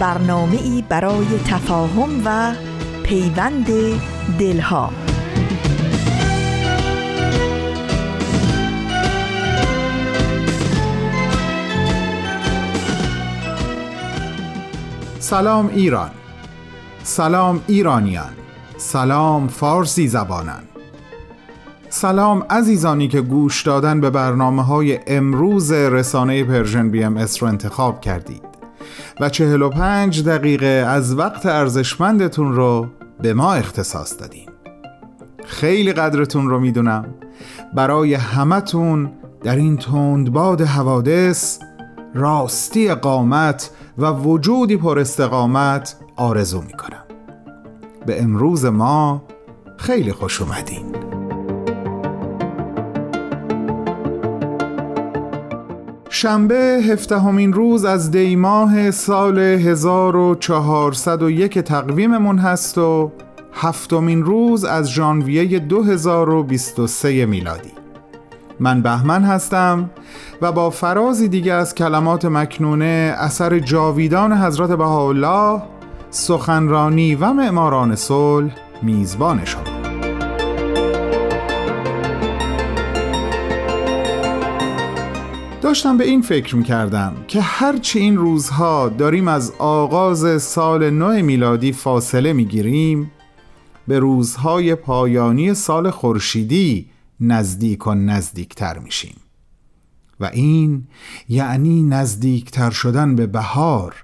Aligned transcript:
برنامه 0.00 0.56
ای 0.56 0.84
برای 0.88 1.26
تفاهم 1.46 2.22
و 2.24 2.54
پیوند 3.02 3.66
دلها. 4.38 4.90
سلام 15.18 15.68
ایران. 15.68 16.10
سلام 17.02 17.60
ایرانیان. 17.66 18.32
سلام 18.76 19.48
فارسی 19.48 20.08
زبانان. 20.08 20.62
سلام 21.88 22.46
عزیزانی 22.50 23.08
که 23.08 23.20
گوش 23.20 23.62
دادن 23.62 24.00
به 24.00 24.10
برنامه 24.10 24.64
های 24.64 24.98
امروز 25.06 25.72
رسانه 25.72 26.44
Persian 26.44 26.90
BMS 26.90 27.42
رو 27.42 27.48
انتخاب 27.48 28.00
کردید. 28.00 28.49
و 29.20 29.28
45 29.28 30.24
دقیقه 30.28 30.66
از 30.66 31.18
وقت 31.18 31.46
ارزشمندتون 31.46 32.52
رو 32.52 32.86
به 33.22 33.34
ما 33.34 33.54
اختصاص 33.54 34.20
دادین. 34.20 34.48
خیلی 35.44 35.92
قدرتون 35.92 36.48
رو 36.48 36.60
می‌دونم. 36.60 37.04
برای 37.74 38.14
همتون 38.14 39.12
در 39.42 39.56
این 39.56 39.76
تندباد 39.76 40.60
حوادث 40.60 41.58
راستی 42.14 42.94
قامت 42.94 43.70
و 43.98 44.06
وجودی 44.06 44.76
پر 44.76 44.98
استقامت 44.98 45.96
آرزو 46.16 46.60
می‌کنم. 46.60 47.04
به 48.06 48.22
امروز 48.22 48.64
ما 48.64 49.22
خیلی 49.76 50.12
خوش 50.12 50.42
اومدین. 50.42 51.19
شنبه 56.20 56.80
هفدهمین 56.92 57.52
روز 57.52 57.84
از 57.84 58.10
دیماه 58.10 58.90
سال 58.90 59.38
1401 59.38 61.58
تقویممون 61.58 62.38
هست 62.38 62.78
و 62.78 63.12
هفتمین 63.52 64.24
روز 64.24 64.64
از 64.64 64.90
ژانویه 64.90 65.58
2023 65.58 67.26
میلادی. 67.26 67.72
من 68.60 68.82
بهمن 68.82 69.22
هستم 69.22 69.90
و 70.42 70.52
با 70.52 70.70
فرازی 70.70 71.28
دیگه 71.28 71.52
از 71.52 71.74
کلمات 71.74 72.24
مکنونه 72.24 73.14
اثر 73.18 73.58
جاویدان 73.58 74.32
حضرت 74.32 74.70
بهاءالله 74.70 75.62
سخنرانی 76.10 77.14
و 77.14 77.32
معماران 77.32 77.94
صلح 77.94 78.52
میزبان 78.82 79.44
شما 79.44 79.69
داشتم 85.70 85.96
به 85.98 86.04
این 86.04 86.22
فکر 86.22 86.56
می‌کردم 86.56 87.16
که 87.28 87.40
هرچی 87.40 87.98
این 87.98 88.16
روزها 88.16 88.88
داریم 88.88 89.28
از 89.28 89.52
آغاز 89.58 90.42
سال 90.42 90.90
نو 90.90 91.22
میلادی 91.22 91.72
فاصله 91.72 92.32
می‌گیریم 92.32 93.10
به 93.88 93.98
روزهای 93.98 94.74
پایانی 94.74 95.54
سال 95.54 95.90
خورشیدی 95.90 96.90
نزدیک 97.20 97.86
و 97.86 97.94
نزدیکتر 97.94 98.78
میشیم. 98.78 99.16
و 100.20 100.24
این 100.24 100.86
یعنی 101.28 101.82
نزدیکتر 101.82 102.70
شدن 102.70 103.16
به 103.16 103.26
بهار 103.26 103.94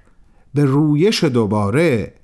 به 0.55 0.65
رویش 0.65 1.25
دوباره 1.25 2.15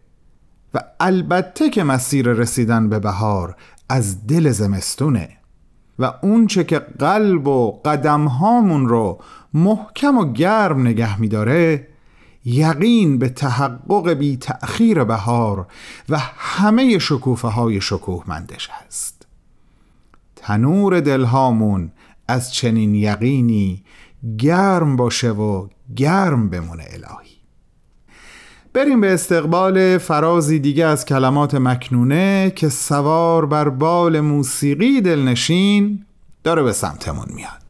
و 0.75 0.81
البته 1.01 1.71
که 1.71 1.85
مسیر 1.85 2.29
رسیدن 2.29 2.89
به 2.89 2.99
بهار 2.99 3.57
از 3.89 4.27
دل 4.27 4.51
زمستونه. 4.51 5.29
و 5.99 6.13
اونچه 6.23 6.65
که 6.65 6.79
قلب 6.79 7.49
و 7.49 7.81
قدم 7.85 8.25
هامون 8.25 8.89
رو 8.89 9.19
محکم 9.55 10.19
و 10.19 10.33
گرم 10.33 10.81
نگه 10.81 11.21
میداره 11.21 11.89
یقین 12.45 13.19
به 13.19 13.29
تحقق 13.29 14.11
بی 14.11 14.37
تأخیر 14.37 15.05
بهار 15.05 15.67
و 16.09 16.19
همه 16.37 16.99
شکوفه 16.99 17.49
های 17.49 17.81
شکوه 17.81 18.25
مندش 18.27 18.69
هست. 18.73 19.27
تنور 20.37 21.01
دلهامون 21.01 21.93
از 22.29 22.55
چنین 22.55 22.95
یقینی 22.95 23.85
گرم 24.39 24.97
باشه 24.97 25.31
و 25.31 25.69
گرم 25.97 26.51
بمونه 26.51 26.85
الهی. 26.91 27.32
بریم 28.75 29.01
به 29.01 29.13
استقبال 29.13 29.99
فرازی 29.99 30.59
دیگه 30.59 30.85
از 30.87 31.05
کلمات 31.05 31.55
مکنونه 31.55 32.53
که 32.57 32.69
سوار 32.69 33.47
بر 33.47 33.69
بال 33.69 34.21
موسیقی 34.21 35.01
دلنشین 35.01 36.05
داره 36.45 36.63
به 36.63 36.73
سمتمون 36.73 37.27
میاد. 37.35 37.63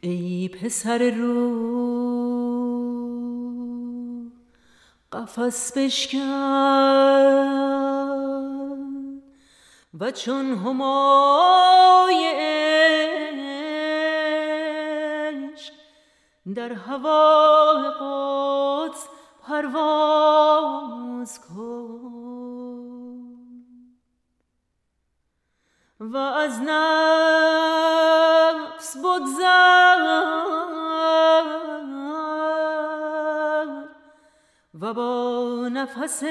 ای 0.00 0.48
پسر 0.48 1.10
رو 1.10 1.99
قفس 5.12 5.78
بشکن 5.78 6.20
و 10.00 10.10
چون 10.10 10.54
همای 10.54 12.32
عشق 15.56 15.72
در 16.54 16.72
هوای 16.72 17.90
قدس 18.00 19.08
پرواز 19.48 21.40
کن 21.40 22.00
و 26.00 26.16
از 26.16 26.60
نفس 26.60 27.86
بگذر 28.96 29.80
و 34.80 34.94
با 34.94 35.68
نفس 35.72 36.24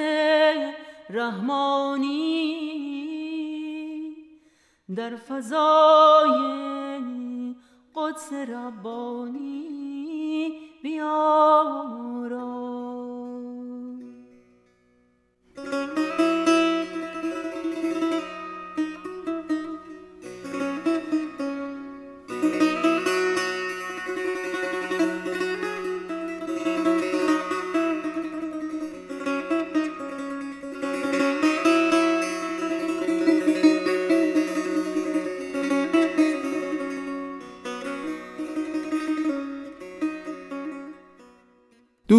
رحمانی 1.09 2.69
در 4.95 5.15
فضای 5.15 6.29
قدس 7.95 8.33
ربانی 8.33 9.69
بیارا. 10.83 12.39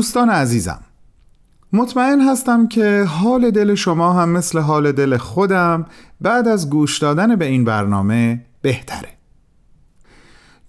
دوستان 0.00 0.30
عزیزم 0.30 0.80
مطمئن 1.72 2.20
هستم 2.20 2.68
که 2.68 3.04
حال 3.08 3.50
دل 3.50 3.74
شما 3.74 4.12
هم 4.12 4.28
مثل 4.28 4.58
حال 4.58 4.92
دل 4.92 5.16
خودم 5.16 5.86
بعد 6.20 6.48
از 6.48 6.70
گوش 6.70 6.98
دادن 6.98 7.36
به 7.36 7.44
این 7.44 7.64
برنامه 7.64 8.44
بهتره. 8.62 9.08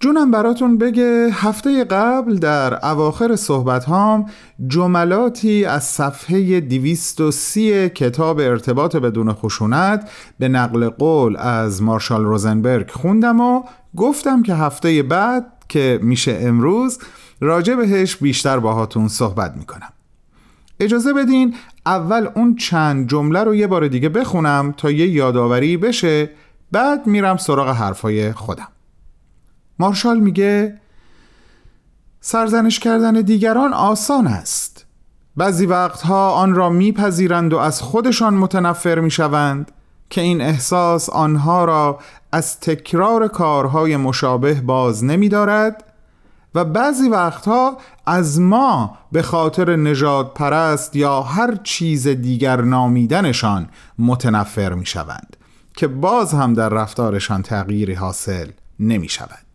جونم 0.00 0.30
براتون 0.30 0.78
بگه 0.78 1.28
هفته 1.32 1.84
قبل 1.84 2.34
در 2.34 2.86
اواخر 2.86 3.36
صحبت 3.36 3.84
هام 3.84 4.26
جملاتی 4.66 5.64
از 5.64 5.84
صفحه 5.84 6.60
230 6.60 7.88
کتاب 7.88 8.38
ارتباط 8.38 8.96
بدون 8.96 9.32
خشونت 9.32 10.10
به 10.38 10.48
نقل 10.48 10.88
قول 10.88 11.36
از 11.36 11.82
مارشال 11.82 12.24
روزنبرگ 12.24 12.90
خوندم 12.90 13.40
و 13.40 13.62
گفتم 13.96 14.42
که 14.42 14.54
هفته 14.54 15.02
بعد 15.02 15.46
که 15.68 15.98
میشه 16.02 16.38
امروز 16.40 16.98
راجع 17.42 17.74
بهش 17.74 18.16
بیشتر 18.16 18.58
باهاتون 18.58 19.08
صحبت 19.08 19.56
می‌کنم. 19.56 19.92
اجازه 20.80 21.12
بدین 21.12 21.54
اول 21.86 22.28
اون 22.34 22.56
چند 22.56 23.08
جمله 23.08 23.44
رو 23.44 23.54
یه 23.54 23.66
بار 23.66 23.88
دیگه 23.88 24.08
بخونم 24.08 24.74
تا 24.76 24.90
یه 24.90 25.08
یادآوری 25.08 25.76
بشه 25.76 26.30
بعد 26.72 27.06
میرم 27.06 27.36
سراغ 27.36 27.68
حرفای 27.68 28.32
خودم. 28.32 28.68
مارشال 29.78 30.20
میگه 30.20 30.80
سرزنش 32.20 32.78
کردن 32.78 33.12
دیگران 33.12 33.72
آسان 33.72 34.26
است. 34.26 34.86
بعضی 35.36 35.66
وقتها 35.66 36.30
آن 36.30 36.54
را 36.54 36.70
میپذیرند 36.70 37.52
و 37.52 37.58
از 37.58 37.82
خودشان 37.82 38.34
متنفر 38.34 39.00
می‌شوند 39.00 39.72
که 40.10 40.20
این 40.20 40.40
احساس 40.40 41.10
آنها 41.10 41.64
را 41.64 41.98
از 42.32 42.60
تکرار 42.60 43.28
کارهای 43.28 43.96
مشابه 43.96 44.54
باز 44.54 45.04
نمیدارد 45.04 45.91
و 46.54 46.64
بعضی 46.64 47.08
وقتها 47.08 47.78
از 48.06 48.40
ما 48.40 48.98
به 49.12 49.22
خاطر 49.22 49.76
نجات 49.76 50.34
پرست 50.34 50.96
یا 50.96 51.22
هر 51.22 51.56
چیز 51.56 52.08
دیگر 52.08 52.60
نامیدنشان 52.60 53.68
متنفر 53.98 54.74
می 54.74 54.86
شوند 54.86 55.36
که 55.76 55.86
باز 55.86 56.32
هم 56.32 56.54
در 56.54 56.68
رفتارشان 56.68 57.42
تغییری 57.42 57.94
حاصل 57.94 58.50
نمی 58.80 59.08
شود 59.08 59.52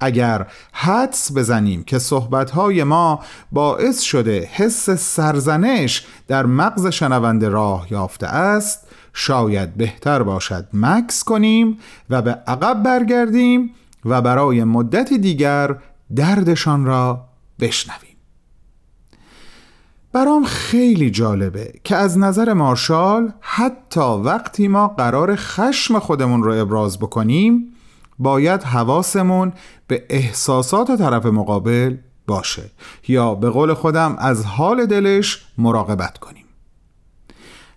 اگر 0.00 0.46
حدس 0.72 1.36
بزنیم 1.36 1.82
که 1.82 1.98
صحبتهای 1.98 2.84
ما 2.84 3.20
باعث 3.52 4.00
شده 4.00 4.48
حس 4.52 4.90
سرزنش 4.90 6.06
در 6.28 6.46
مغز 6.46 6.86
شنونده 6.86 7.48
راه 7.48 7.86
یافته 7.90 8.26
است 8.26 8.88
شاید 9.12 9.74
بهتر 9.74 10.22
باشد 10.22 10.68
مکس 10.72 11.24
کنیم 11.24 11.78
و 12.10 12.22
به 12.22 12.30
عقب 12.30 12.82
برگردیم 12.82 13.74
و 14.04 14.22
برای 14.22 14.64
مدتی 14.64 15.18
دیگر 15.18 15.76
دردشان 16.16 16.84
را 16.84 17.28
بشنویم. 17.60 18.16
برام 20.12 20.44
خیلی 20.44 21.10
جالبه 21.10 21.72
که 21.84 21.96
از 21.96 22.18
نظر 22.18 22.52
مارشال 22.52 23.32
حتی 23.40 24.00
وقتی 24.00 24.68
ما 24.68 24.88
قرار 24.88 25.36
خشم 25.36 25.98
خودمون 25.98 26.42
رو 26.42 26.60
ابراز 26.60 26.98
بکنیم 26.98 27.72
باید 28.18 28.62
حواسمون 28.62 29.52
به 29.86 30.06
احساسات 30.10 30.98
طرف 30.98 31.26
مقابل 31.26 31.96
باشه 32.26 32.70
یا 33.08 33.34
به 33.34 33.50
قول 33.50 33.74
خودم 33.74 34.16
از 34.18 34.44
حال 34.46 34.86
دلش 34.86 35.46
مراقبت 35.58 36.18
کنیم. 36.18 36.44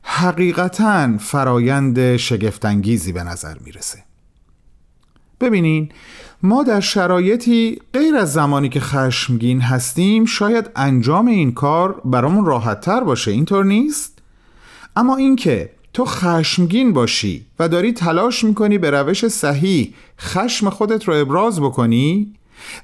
حقیقتا 0.03 1.17
فرایند 1.17 2.17
شگفتانگیزی 2.17 3.11
به 3.11 3.23
نظر 3.23 3.57
می‌رسه. 3.65 4.03
ببینین 5.43 5.89
ما 6.43 6.63
در 6.63 6.79
شرایطی 6.79 7.81
غیر 7.93 8.15
از 8.15 8.33
زمانی 8.33 8.69
که 8.69 8.79
خشمگین 8.79 9.61
هستیم 9.61 10.25
شاید 10.25 10.69
انجام 10.75 11.27
این 11.27 11.53
کار 11.53 12.01
برامون 12.05 12.45
راحت 12.45 12.81
تر 12.81 12.99
باشه 12.99 13.31
اینطور 13.31 13.65
نیست؟ 13.65 14.19
اما 14.95 15.15
اینکه 15.15 15.69
تو 15.93 16.05
خشمگین 16.05 16.93
باشی 16.93 17.45
و 17.59 17.69
داری 17.69 17.93
تلاش 17.93 18.43
می‌کنی 18.43 18.77
به 18.77 18.91
روش 18.91 19.27
صحیح 19.27 19.93
خشم 20.19 20.69
خودت 20.69 21.07
رو 21.07 21.13
ابراز 21.21 21.59
بکنی 21.59 22.33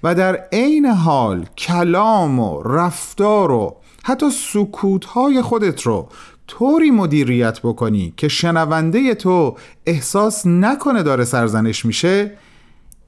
و 0.04 0.16
در 0.16 0.36
عین 0.52 0.86
حال 0.86 1.46
کلام 1.58 2.40
و 2.40 2.64
رفتار 2.64 3.52
و 3.52 3.76
حتی 4.04 4.30
سکوتهای 4.30 5.42
خودت 5.42 5.82
رو 5.82 6.10
طوری 6.48 6.92
مدیریت 6.92 7.60
بکنی 7.60 8.14
که 8.18 8.28
شنونده 8.28 9.16
تو 9.16 9.58
احساس 9.86 10.46
نکنه 10.46 11.04
داره 11.04 11.26
سرزنش 11.26 11.86
میشه 11.86 12.32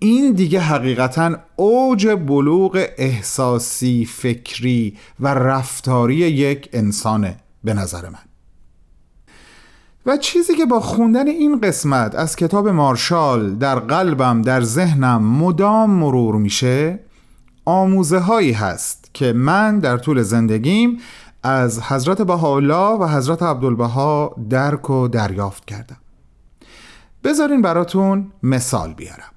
این 0.03 0.31
دیگه 0.31 0.59
حقیقتا 0.59 1.35
اوج 1.55 2.07
بلوغ 2.07 2.85
احساسی 2.97 4.05
فکری 4.05 4.97
و 5.19 5.27
رفتاری 5.27 6.15
یک 6.15 6.69
انسانه 6.73 7.37
به 7.63 7.73
نظر 7.73 8.09
من. 8.09 8.19
و 10.05 10.17
چیزی 10.17 10.55
که 10.55 10.65
با 10.65 10.79
خوندن 10.79 11.27
این 11.27 11.59
قسمت 11.59 12.15
از 12.15 12.35
کتاب 12.35 12.67
مارشال 12.67 13.55
در 13.55 13.79
قلبم 13.79 14.41
در 14.41 14.61
ذهنم 14.61 15.23
مدام 15.23 15.89
مرور 15.89 16.35
میشه 16.35 16.99
آموزه 17.65 18.19
هایی 18.19 18.51
هست 18.51 19.09
که 19.13 19.33
من 19.33 19.79
در 19.79 19.97
طول 19.97 20.21
زندگیم 20.21 20.99
از 21.43 21.81
حضرت 21.81 22.21
بهاءالله 22.21 22.97
و 22.99 23.07
حضرت 23.07 23.43
عبدالبها 23.43 24.35
درک 24.49 24.89
و 24.89 25.07
دریافت 25.07 25.65
کردم. 25.65 25.97
بذارین 27.23 27.61
براتون 27.61 28.31
مثال 28.43 28.93
بیارم. 28.93 29.30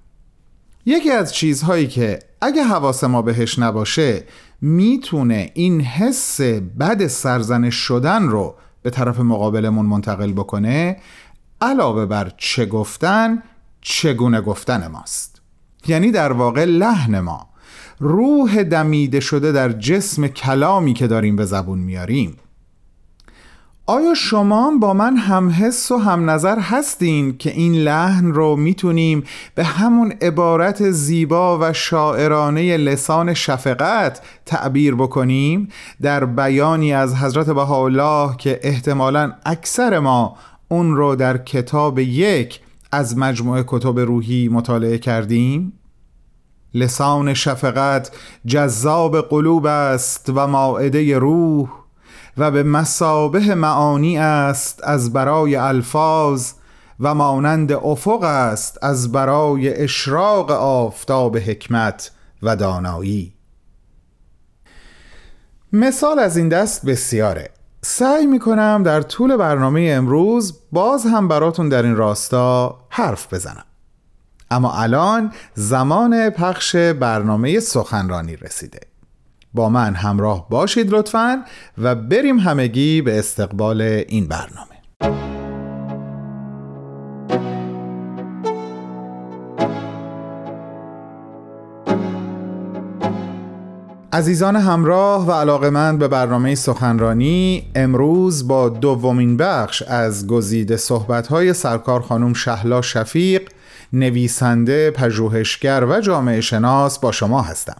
یکی 0.86 1.10
از 1.10 1.34
چیزهایی 1.34 1.86
که 1.86 2.18
اگه 2.40 2.62
حواس 2.62 3.04
ما 3.04 3.22
بهش 3.22 3.58
نباشه 3.58 4.24
می‌تونه 4.60 5.50
این 5.54 5.80
حس 5.80 6.40
بد 6.80 7.06
سرزنش 7.06 7.74
شدن 7.74 8.22
رو 8.22 8.54
به 8.82 8.90
طرف 8.90 9.20
مقابلمون 9.20 9.86
منتقل 9.86 10.32
بکنه 10.32 10.96
علاوه 11.60 12.06
بر 12.06 12.32
چه 12.36 12.66
گفتن 12.66 13.42
چگونه 13.80 14.40
گفتن 14.40 14.86
ماست. 14.86 15.42
یعنی 15.86 16.10
در 16.10 16.32
واقع 16.32 16.64
لحن 16.64 17.20
ما 17.20 17.48
روح 18.00 18.62
دمیده 18.62 19.20
شده 19.20 19.52
در 19.52 19.72
جسم 19.72 20.28
کلامی 20.28 20.94
که 20.94 21.06
داریم 21.06 21.36
به 21.36 21.44
زبون 21.44 21.78
میاریم. 21.78 22.36
آیا 23.86 24.14
شما 24.14 24.72
با 24.80 24.94
من 24.94 25.16
هم 25.16 25.50
حس 25.50 25.90
و 25.90 25.96
هم 25.96 26.30
نظر 26.30 26.58
هستین 26.58 27.36
که 27.38 27.50
این 27.50 27.74
لحن 27.74 28.26
رو 28.26 28.56
می‌تونیم 28.56 29.24
به 29.54 29.64
همون 29.64 30.12
عبارت 30.22 30.90
زیبا 30.90 31.58
و 31.58 31.72
شاعرانه 31.72 32.76
لسان 32.76 33.34
شفقت 33.34 34.20
تعبیر 34.46 34.94
بکنیم 34.94 35.68
در 36.02 36.24
بیانی 36.24 36.92
از 36.92 37.14
حضرت 37.14 37.50
بهاءالله 37.50 38.36
که 38.36 38.60
احتمالا 38.62 39.32
اکثر 39.46 39.98
ما 39.98 40.36
اون 40.68 40.96
رو 40.96 41.16
در 41.16 41.38
کتاب 41.38 41.98
یک 41.98 42.60
از 42.92 43.18
مجموعه 43.18 43.64
کتب 43.66 43.98
روحی 43.98 44.48
مطالعه 44.48 44.98
کردیم؟ 44.98 45.72
لسان 46.74 47.34
شفقت 47.34 48.10
جذاب 48.46 49.20
قلوب 49.20 49.66
است 49.66 50.32
و 50.34 50.46
ماعده 50.46 51.18
روح 51.18 51.83
و 52.38 52.50
به 52.50 52.62
مسابه 52.62 53.54
معانی 53.54 54.18
است 54.18 54.80
از 54.84 55.12
برای 55.12 55.56
الفاظ 55.56 56.52
و 57.00 57.14
مانند 57.14 57.72
افق 57.72 58.22
است 58.22 58.78
از 58.82 59.12
برای 59.12 59.82
اشراق 59.82 60.50
آفتاب 60.50 61.36
حکمت 61.36 62.10
و 62.42 62.56
دانایی. 62.56 63.34
مثال 65.72 66.18
از 66.18 66.36
این 66.36 66.48
دست 66.48 66.86
بسیاره. 66.86 67.50
سعی 67.82 68.26
می‌کنم 68.26 68.82
در 68.84 69.02
طول 69.02 69.36
برنامه 69.36 69.90
امروز 69.92 70.58
باز 70.72 71.04
هم 71.04 71.28
براتون 71.28 71.68
در 71.68 71.82
این 71.82 71.96
راستا 71.96 72.78
حرف 72.88 73.34
بزنم. 73.34 73.64
اما 74.50 74.72
الان 74.72 75.32
زمان 75.54 76.30
پخش 76.30 76.76
برنامه 76.76 77.60
سخنرانی 77.60 78.36
رسیده. 78.36 78.80
با 79.54 79.68
من 79.68 79.94
همراه 79.94 80.48
باشید 80.48 80.90
لطفا 80.90 81.44
و 81.78 81.94
بریم 81.94 82.38
همگی 82.38 83.02
به 83.02 83.18
استقبال 83.18 83.80
این 83.82 84.28
برنامه. 84.28 84.74
عزیزان 94.12 94.56
همراه 94.56 95.26
و 95.26 95.32
علاقمند 95.32 95.98
به 95.98 96.08
برنامه 96.08 96.54
سخنرانی 96.54 97.70
امروز 97.74 98.48
با 98.48 98.68
دومین 98.68 99.36
بخش 99.36 99.82
از 99.82 100.26
گزیده 100.26 100.76
صحبت‌های 100.76 101.52
سرکار 101.52 102.00
خانم 102.00 102.32
شهلا 102.32 102.82
شفیق 102.82 103.48
نویسنده، 103.92 104.90
پژوهشگر 104.90 105.84
و 105.84 106.00
جامعه 106.00 106.40
شناس 106.40 106.98
با 106.98 107.12
شما 107.12 107.42
هستم. 107.42 107.76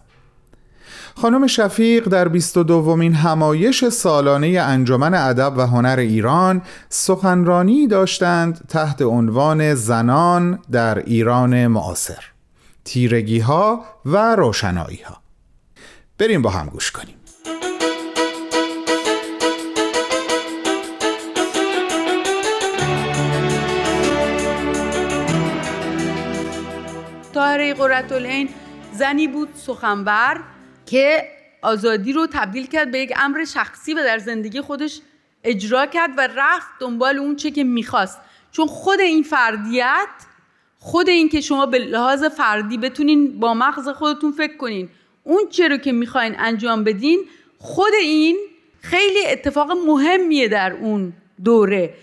خانم 1.15 1.47
شفیق 1.47 2.07
در 2.07 2.27
22 2.27 2.63
دومین 2.63 3.13
همایش 3.13 3.85
سالانه 3.85 4.47
انجمن 4.47 5.13
ادب 5.13 5.53
و 5.57 5.61
هنر 5.61 5.99
ایران 5.99 6.61
سخنرانی 6.89 7.87
داشتند 7.87 8.67
تحت 8.69 9.01
عنوان 9.01 9.75
زنان 9.75 10.59
در 10.71 10.99
ایران 10.99 11.67
معاصر 11.67 12.23
تیرگی 12.85 13.39
ها 13.39 13.85
و 14.05 14.35
روشنایی 14.35 15.01
ها 15.01 15.17
بریم 16.17 16.41
با 16.41 16.49
هم 16.49 16.67
گوش 16.67 16.91
کنیم. 16.91 17.15
تا 27.33 27.45
مظاهره 27.55 27.73
قرتالعین 27.73 28.49
زنی 28.93 29.27
بود 29.27 29.49
سخنور 29.55 30.54
که 30.85 31.27
آزادی 31.61 32.13
رو 32.13 32.27
تبدیل 32.27 32.67
کرد 32.67 32.91
به 32.91 32.99
یک 32.99 33.13
امر 33.15 33.45
شخصی 33.45 33.93
و 33.93 34.03
در 34.03 34.17
زندگی 34.17 34.61
خودش 34.61 35.01
اجرا 35.43 35.85
کرد 35.85 36.11
و 36.17 36.27
رفت 36.35 36.67
دنبال 36.79 37.17
اون 37.17 37.35
چه 37.35 37.51
که 37.51 37.63
می‌خواست. 37.63 38.19
چون 38.51 38.67
خود 38.67 38.99
این 38.99 39.23
فردیت 39.23 40.07
خود 40.79 41.09
این 41.09 41.29
که 41.29 41.41
شما 41.41 41.65
به 41.65 41.79
لحاظ 41.79 42.23
فردی 42.23 42.77
بتونین 42.77 43.39
با 43.39 43.53
مغز 43.53 43.89
خودتون 43.89 44.31
فکر 44.31 44.57
کنین 44.57 44.89
اون 45.23 45.49
چه 45.49 45.67
رو 45.67 45.77
که 45.77 45.91
می‌خواین 45.91 46.35
انجام 46.39 46.83
بدین 46.83 47.19
خود 47.59 47.93
این 47.93 48.37
خیلی 48.81 49.25
اتفاق 49.25 49.71
مهمیه 49.71 50.47
در 50.47 50.73
اون 50.73 51.13
دوره. 51.43 51.93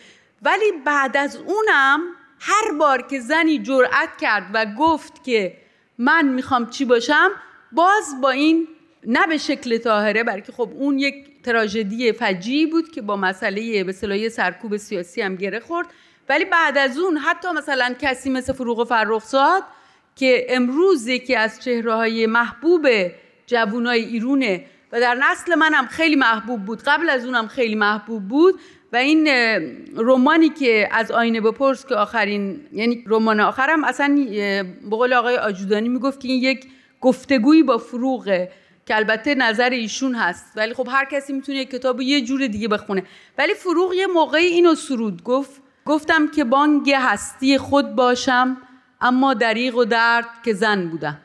ولی 0.43 0.73
بعد 0.85 1.17
از 1.17 1.37
اونم 1.37 2.01
هر 2.41 2.73
بار 2.79 3.03
که 3.03 3.21
زنی 3.21 3.59
جرأت 3.59 4.09
کرد 4.21 4.51
و 4.55 4.67
گفت 4.79 5.25
که 5.25 5.57
من 5.99 6.29
می‌خوام 6.29 6.71
چی 6.71 6.85
باشم 6.85 7.31
باز 7.73 8.21
با 8.21 8.31
این 8.31 8.69
نه 9.06 9.26
به 9.26 9.38
شکل 9.38 9.78
طاهره 9.78 10.25
بلکه 10.25 10.52
خب 10.52 10.71
اون 10.75 10.99
یک 10.99 11.42
تراژدی 11.42 12.12
فجیعی 12.12 12.66
بود 12.66 12.90
که 12.90 13.02
با 13.02 13.16
مسئله 13.16 13.85
به 13.85 13.92
سرکوب 14.28 14.76
سیاسی 14.76 15.23
هم 15.23 15.37
گره 15.37 15.61
خورد. 15.61 15.87
ولی 16.28 16.44
بعد 16.44 16.78
از 16.78 16.99
اون 16.99 17.16
حتی 17.16 17.49
مثلا 17.52 17.94
کسی 18.00 18.30
مثل 18.30 18.52
فروغ 18.52 18.88
فرخزاد 18.88 19.62
که 20.16 20.47
امروز 20.49 21.06
یکی 21.06 21.35
از 21.35 21.62
چهره 21.64 21.94
های 21.94 22.26
محبوب 22.26 22.88
جوانای 23.47 24.04
ایرونه 24.04 24.64
و 24.92 25.00
در 25.00 25.14
نسل 25.14 25.54
منم 25.54 25.87
خیلی 25.87 26.16
محبوب 26.16 26.64
بود 26.64 26.82
قبل 26.82 27.11
از 27.11 27.25
اونم 27.25 27.47
خیلی 27.47 27.75
محبوب 27.75 28.28
بود 28.28 28.61
و 28.92 28.97
این 28.97 29.28
رمانی 29.97 30.49
که 30.49 30.88
از 30.92 31.11
آینه 31.11 31.40
بپرس 31.40 31.87
که 31.87 31.94
آخرین 31.94 32.61
یعنی 32.73 33.04
رمان 33.06 33.40
آخرم 33.40 33.85
اصلا 33.85 34.14
به 34.90 34.97
قول 34.97 35.12
آقای 35.12 35.37
آجودانی 35.37 35.88
می‌گفت 35.88 36.21
که 36.21 36.28
این 36.28 36.42
یک 36.42 36.66
گفتگویی 37.00 37.62
با 37.62 37.78
فروغه 37.78 38.52
که 38.87 38.97
البته 38.97 39.35
نظر 39.35 39.71
ایشون 39.71 40.15
هست. 40.15 40.53
ولی 40.57 40.75
خب 40.75 40.89
هر 40.91 41.05
کسی 41.05 41.33
می‌تونه 41.33 41.65
کتاب 41.65 42.01
یه 42.01 42.21
جور 42.21 42.47
دیگه 42.47 42.69
بخونه. 42.69 43.03
ولی 43.39 43.55
فروغ 43.55 43.95
یه 43.95 44.07
موقعی 44.07 44.47
اینو 44.47 44.75
سرود 44.75 45.23
گفت. 45.23 45.62
گفتم 45.85 46.29
که 46.29 46.45
بانگ 46.45 46.91
هستی 46.91 47.59
خود 47.59 47.95
باشم 47.95 48.57
اما 49.01 49.35
دریغ 49.35 49.77
و 49.77 49.85
درد 49.85 50.29
که 50.45 50.55
زن 50.55 50.89
بودم. 50.89 51.19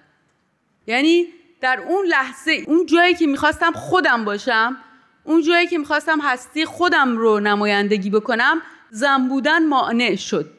یعنی 0.88 1.26
در 1.62 1.80
اون 1.88 2.06
لحظه 2.06 2.64
اون 2.68 2.86
جایی 2.86 3.14
که 3.14 3.28
می‌خواستم 3.28 3.72
خودم 3.72 4.26
باشم 4.26 4.78
اون 5.24 5.42
جایی 5.42 5.68
که 5.68 5.78
می‌خواستم 5.78 6.20
هستی 6.22 6.66
خودم 6.66 7.18
رو 7.18 7.40
نمایندگی 7.40 8.10
بکنم 8.10 8.62
زن 8.90 9.28
بودن 9.28 9.68
مانع 9.68 10.16
شد. 10.16 10.50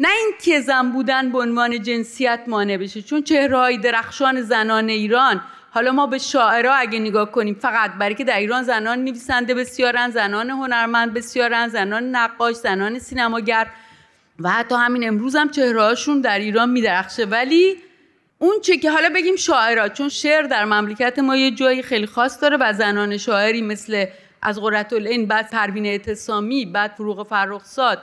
نه 0.00 0.08
اینکه 0.08 0.60
زن 0.60 0.92
بودن 0.92 1.32
به 1.32 1.38
عنوان 1.38 1.82
جنسیت 1.82 2.40
مانع 2.46 2.76
بشه 2.76 3.02
چون 3.02 3.22
چهرههای 3.22 3.78
درخشان 3.78 4.42
زنان 4.42 4.88
ایران 4.88 5.42
حالا 5.70 5.92
ما 5.92 6.06
به 6.06 6.18
شاعرها 6.18 6.74
اگه 6.74 6.98
نگاه 6.98 7.32
کنیم 7.32 7.54
فقط 7.54 7.90
برای 7.92 8.14
که 8.14 8.24
در 8.24 8.38
ایران 8.38 8.62
زنان 8.62 9.04
نویسنده 9.04 9.54
بسیارن 9.54 10.10
زنان 10.10 10.50
هنرمند 10.50 11.14
بسیارن 11.14 11.68
زنان 11.68 12.16
نقاش 12.16 12.56
زنان 12.56 12.98
سینماگر 12.98 13.66
و 14.40 14.50
حتی 14.50 14.74
همین 14.74 15.08
امروز 15.08 15.36
هم 15.36 15.50
چهرهاشون 15.50 16.20
در 16.20 16.38
ایران 16.38 16.70
میدرخشه. 16.70 17.24
ولی 17.24 17.76
اون 18.38 18.60
چه 18.62 18.76
که 18.76 18.90
حالا 18.90 19.08
بگیم 19.14 19.36
شاعرها 19.36 19.88
چون 19.88 20.08
شعر 20.08 20.42
در 20.42 20.64
مملکت 20.64 21.18
ما 21.18 21.36
یه 21.36 21.50
جایی 21.50 21.82
خیلی 21.82 22.06
خاص 22.06 22.42
داره 22.42 22.56
و 22.60 22.72
زنان 22.72 23.16
شاعری 23.16 23.62
مثل 23.62 24.06
از 24.42 24.58
العین 24.58 25.26
بعد 25.26 25.50
پروین 25.50 25.86
اعتصامی 25.86 26.66
بعد 26.66 26.90
فروغ 26.90 27.26
فرخزاد 27.26 28.02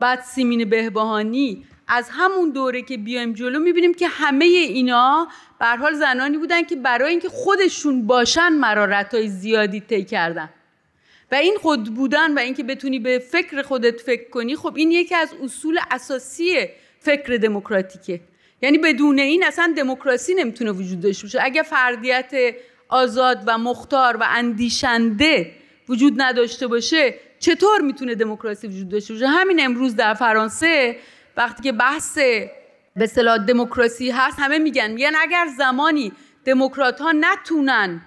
بعد 0.00 0.20
سیمین 0.20 0.70
بهبهانی 0.70 1.66
از 1.88 2.08
همون 2.10 2.50
دوره 2.50 2.82
که 2.82 2.96
بیایم 2.96 3.32
جلو 3.32 3.58
می‌بینیم 3.58 3.94
که 3.94 4.08
همه 4.08 4.44
اینا 4.44 5.28
به 5.60 5.66
حال 5.66 5.94
زنانی 5.94 6.38
بودن 6.38 6.62
که 6.62 6.76
برای 6.76 7.10
اینکه 7.10 7.28
خودشون 7.28 8.06
باشن 8.06 8.48
مرارت 8.48 9.14
های 9.14 9.28
زیادی 9.28 9.80
طی 9.80 10.04
کردن. 10.04 10.50
و 11.32 11.34
این 11.34 11.56
خود 11.62 11.94
بودن 11.94 12.34
و 12.34 12.38
اینکه 12.38 12.62
بتونی 12.62 12.98
به 12.98 13.18
فکر 13.18 13.62
خودت 13.62 14.00
فکر 14.00 14.30
کنی 14.30 14.56
خب 14.56 14.76
این 14.76 14.90
یکی 14.90 15.14
از 15.14 15.34
اصول 15.42 15.78
اساسی 15.90 16.68
فکر 16.98 17.36
دموکراتیکه. 17.36 18.20
یعنی 18.62 18.78
بدون 18.78 19.18
این 19.18 19.44
اصلا 19.44 19.74
دموکراسی 19.76 20.34
نمی‌تونه 20.34 20.70
وجود 20.70 21.00
داشته 21.00 21.22
باشه. 21.22 21.38
اگه 21.42 21.62
فردیت 21.62 22.32
آزاد 22.88 23.42
و 23.46 23.58
مختار 23.58 24.16
و 24.16 24.24
اندیشنده 24.28 25.50
وجود 25.88 26.14
نداشته 26.16 26.66
باشه 26.66 27.14
چطور 27.38 27.80
می‌تونه 27.80 28.14
دموکراسی 28.14 28.66
وجود 28.66 28.88
داشته 28.88 29.14
باشه؟ 29.14 29.28
همین 29.28 29.64
امروز 29.64 29.96
در 29.96 30.14
فرانسه 30.14 30.96
وقتی 31.36 31.62
که 31.62 31.72
بحث 31.72 32.18
به 32.18 32.50
اصطلاح 32.96 33.38
دموکراسی 33.38 34.10
هست 34.10 34.38
همه 34.38 34.58
میگن 34.58 34.90
میگن 34.90 35.12
اگر 35.20 35.46
زمانی 35.56 36.12
دموکرات 36.44 37.00
ها 37.00 37.12
نتونن 37.12 38.00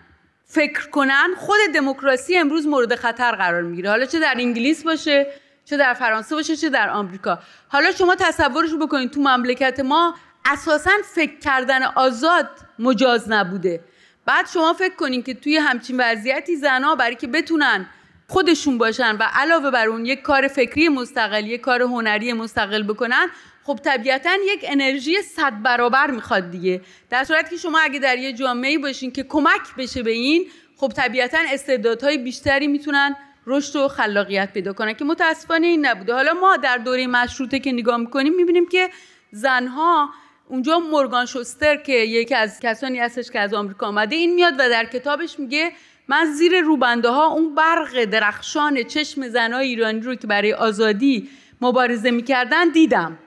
فکر 0.46 0.90
کنن 0.90 1.28
خود 1.38 1.58
دموکراسی 1.74 2.38
امروز 2.38 2.68
مورد 2.68 2.96
خطر 2.96 3.32
قرار 3.32 3.62
می‌گیره. 3.62 3.90
حالا 3.90 4.06
چه 4.06 4.20
در 4.20 4.34
انگلیس 4.38 4.84
باشه 4.84 5.28
چه 5.66 5.78
در 5.78 5.94
فرانسه 5.94 6.36
باشه 6.36 6.56
چه 6.56 6.70
در 6.70 6.90
آمریکا. 6.90 7.40
حالا 7.68 7.92
شما 7.92 8.16
تصورش 8.16 8.70
رو 8.70 8.78
بکنید 8.88 9.12
تو 9.12 9.20
مملکت 9.22 9.80
ما 9.80 10.16
اساسا 10.46 10.92
فکر 11.16 11.40
کردن 11.40 11.84
آزاد 11.84 12.50
مجاز 12.80 13.32
نبوده. 13.32 13.84
بعد 14.26 14.48
شما 14.48 14.74
فکر 14.74 14.96
کنین 14.96 15.24
که 15.24 15.34
توی 15.34 15.58
همچین 15.58 16.00
وضعیتی 16.00 16.56
زنها 16.56 16.96
برای 16.96 17.16
که 17.16 17.28
بتونن 17.28 17.90
خودشون 18.30 18.78
باشن 18.78 19.16
و 19.16 19.24
علاوه 19.34 19.72
بر 19.72 19.88
اون 19.88 20.06
یک 20.06 20.22
کار 20.22 20.48
فکری 20.48 20.90
مستقل 20.90 21.48
یک 21.48 21.62
کار 21.62 21.82
هنری 21.82 22.34
مستقل 22.34 22.84
بکنن 22.84 23.28
خب 23.64 23.80
طبیعتا 23.84 24.30
یک 24.46 24.66
انرژی 24.68 25.22
صد 25.22 25.62
برابر 25.64 26.12
می‌خواد 26.12 26.52
دیگه. 26.52 26.82
در 27.10 27.24
صورتی 27.24 27.50
که 27.50 27.58
شما 27.58 27.80
اگه 27.80 28.00
در 28.00 28.18
یه 28.18 28.34
جامعه 28.34 28.78
باشین 28.78 29.12
که 29.12 29.24
کمک 29.24 29.62
بشه 29.78 30.04
به 30.04 30.12
این 30.12 30.48
خب 30.78 30.88
طبیعتا 30.88 31.38
استعدادهای 31.54 32.18
بیشتری 32.18 32.68
می‌تونن 32.68 33.16
رشد 33.46 33.76
و 33.76 33.88
خلاقیت 33.88 34.54
پیدا 34.54 34.74
کنن 34.74 34.94
که 34.94 35.06
متاسفانه 35.06 35.68
این 35.68 35.86
نبوده. 35.86 36.14
حالا 36.14 36.34
ما 36.34 36.58
در 36.58 36.78
دوره 36.78 37.08
مشروطه 37.08 37.60
که 37.60 37.72
نگاه 37.72 37.98
می‌کنیم 37.98 38.36
می‌بینیم 38.36 38.70
که 38.70 38.90
زنها 39.32 40.10
اونجا 40.50 40.80
مورگان 40.80 41.26
شوستر 41.26 41.76
که 41.76 41.94
یکی 41.94 42.36
از 42.36 42.60
کسانی 42.60 43.00
هستش 43.00 43.32
که 43.32 43.40
از 43.40 43.54
آمریکا 43.54 43.88
آمده 43.88 44.16
این 44.16 44.36
میاد 44.36 44.54
و 44.54 44.70
در 44.70 44.86
کتابش 44.86 45.40
میگه 45.40 45.72
من 46.08 46.26
زیر 46.26 46.62
روبنده 46.62 47.10
ها 47.10 47.26
اون 47.26 47.56
برق 47.56 48.06
درخشان 48.06 48.84
چشم 48.84 49.28
زنای 49.28 49.68
ایرانی 49.68 50.00
رو 50.00 50.16
که 50.16 50.28
برای 50.28 50.54
آزادی 50.54 51.30
مبارزه 51.62 52.12
می‌کردن 52.12 52.70
دیدم. 52.70 53.18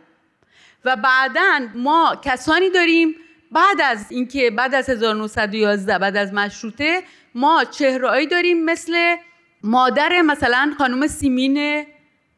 و 0.85 0.97
بعدا 0.97 1.61
ما 1.75 2.21
کسانی 2.25 2.71
داریم 2.71 3.15
بعد 3.53 3.81
از 3.81 4.07
اینکه 4.13 4.51
بعد 4.51 4.75
از 4.75 4.91
1911 4.91 5.99
بعد 5.99 6.17
از 6.17 6.35
مشروطه 6.35 7.03
ما 7.35 7.65
چهرهایی 7.65 8.27
داریم 8.27 8.65
مثل 8.65 9.17
مادر 9.63 10.23
مثلا 10.23 10.75
خانم 10.79 11.07
سیمین 11.07 11.87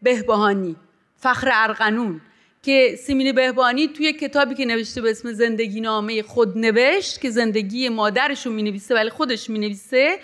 بهبهانی 0.03 0.77
فخر 1.17 1.51
ارقنون 1.53 2.21
که 2.63 2.99
سیمین 3.07 3.33
بهبانی 3.33 3.89
توی 3.89 4.13
کتابی 4.13 4.55
که 4.55 4.65
نوشته 4.65 5.01
به 5.01 5.11
اسم 5.11 5.33
زندگی 5.33 5.81
نامه 5.81 6.23
خود 6.23 6.59
نوشت 6.59 7.21
که 7.21 7.31
زندگی 7.31 7.89
مادرش 7.89 8.47
رو 8.47 8.53
می 8.53 8.63
نویسه 8.63 8.95
ولی 8.95 9.11
خودش 9.11 9.51
می 9.51 9.59
نویسه 9.59 10.19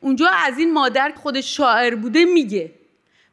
اونجا 0.00 0.28
از 0.28 0.58
این 0.58 0.72
مادر 0.72 1.10
که 1.10 1.16
خودش 1.16 1.56
شاعر 1.56 1.94
بوده 1.94 2.24
میگه. 2.24 2.70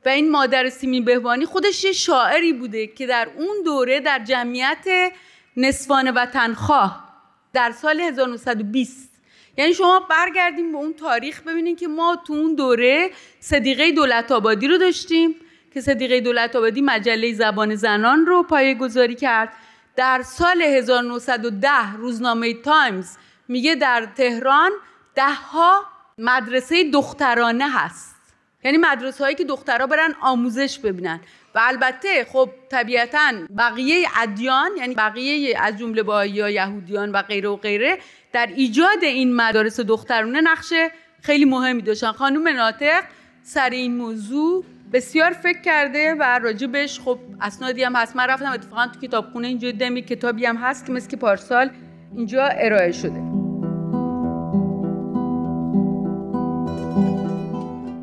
و 0.05 0.09
این 0.09 0.31
مادر 0.31 0.69
سیمین 0.69 1.05
بهبانی 1.05 1.45
خودش 1.45 1.83
یه 1.83 1.91
شاعری 1.91 2.53
بوده 2.53 2.87
که 2.87 3.07
در 3.07 3.29
اون 3.37 3.63
دوره 3.65 3.99
در 3.99 4.19
جمعیت 4.19 5.13
نسوان 5.57 6.11
وطنخواه 6.11 7.09
در 7.53 7.71
سال 7.71 7.99
1920 7.99 9.09
یعنی 9.57 9.73
شما 9.73 9.99
برگردیم 10.09 10.71
به 10.71 10.77
اون 10.77 10.93
تاریخ 10.93 11.41
ببینید 11.41 11.79
که 11.79 11.87
ما 11.87 12.23
تو 12.27 12.33
اون 12.33 12.55
دوره 12.55 13.11
صدیقه 13.39 13.91
دولت 13.91 14.31
آبادی 14.31 14.67
رو 14.67 14.77
داشتیم. 14.77 15.35
که 15.73 15.81
صدیقه 15.81 16.19
دولت 16.19 16.55
آبادی 16.55 16.81
مجله 16.81 17.33
زبان 17.33 17.75
زنان 17.75 18.25
رو 18.25 18.43
پایه 18.43 18.73
گذاری 18.73 19.15
کرد. 19.15 19.53
در 19.95 20.21
سال 20.21 20.61
1910 20.61 21.93
روزنامه 21.97 22.53
تایمز 22.53 23.17
میگه 23.47 23.75
در 23.75 24.07
تهران 24.15 24.71
دهها 25.15 25.85
مدرسه 26.17 26.91
دخترانه 26.91 27.71
هست. 27.71 28.15
یعنی 28.63 28.77
مدرسه 28.77 29.23
هایی 29.23 29.35
که 29.35 29.43
دخترها 29.43 29.87
برن 29.87 30.13
آموزش 30.21 30.79
ببینن. 30.79 31.19
و 31.55 31.59
البته 31.63 32.25
خب 32.31 32.49
طبیعتا 32.69 33.31
بقیه 33.57 34.07
ادیان 34.17 34.71
یعنی 34.77 34.95
بقیه 34.95 35.59
از 35.61 35.77
جمله 35.77 36.03
باهایی 36.03 36.31
یا 36.31 36.49
یهودیان 36.49 37.11
و 37.11 37.21
غیره 37.21 37.49
و 37.49 37.55
غیره 37.55 37.97
در 38.33 38.47
ایجاد 38.55 39.03
این 39.03 39.35
مدارس 39.35 39.79
دخترانه 39.79 40.41
نقش 40.41 40.73
خیلی 41.21 41.45
مهمی 41.45 41.81
داشتن. 41.81 42.11
خانم 42.11 42.47
ناطق 42.47 43.03
سر 43.43 43.69
این 43.69 43.97
موضوع 43.97 44.65
بسیار 44.93 45.31
فکر 45.31 45.62
کرده 45.62 46.15
و 46.19 46.39
راجبش 46.43 47.00
خب 47.00 47.19
اسنادی 47.41 47.83
هم 47.83 47.95
هست. 47.95 48.15
من 48.15 48.27
رفتم 48.27 48.51
اتفاقا 48.51 48.88
تو 48.88 49.00
کتابخونه 49.00 49.48
اینجا 49.48 49.71
دمی 49.71 50.01
کتابی 50.01 50.45
هم 50.45 50.57
هست 50.57 50.86
که 50.86 50.91
مثل 50.91 51.17
پارسال 51.17 51.69
اینجا 52.15 52.43
ارائه 52.45 52.91
شده. 52.91 53.19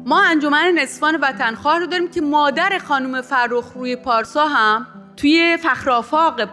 ما 0.06 0.22
انجمن 0.22 0.74
نصفان 0.78 1.14
وطنخواه 1.14 1.78
رو 1.78 1.86
داریم 1.86 2.08
که 2.08 2.20
مادر 2.20 2.78
خانم 2.78 3.20
فرخ 3.20 3.72
روی 3.72 3.96
پارسا 3.96 4.46
هم 4.46 4.86
توی 5.16 5.56
فخر 5.62 5.90
آفاق 5.90 6.48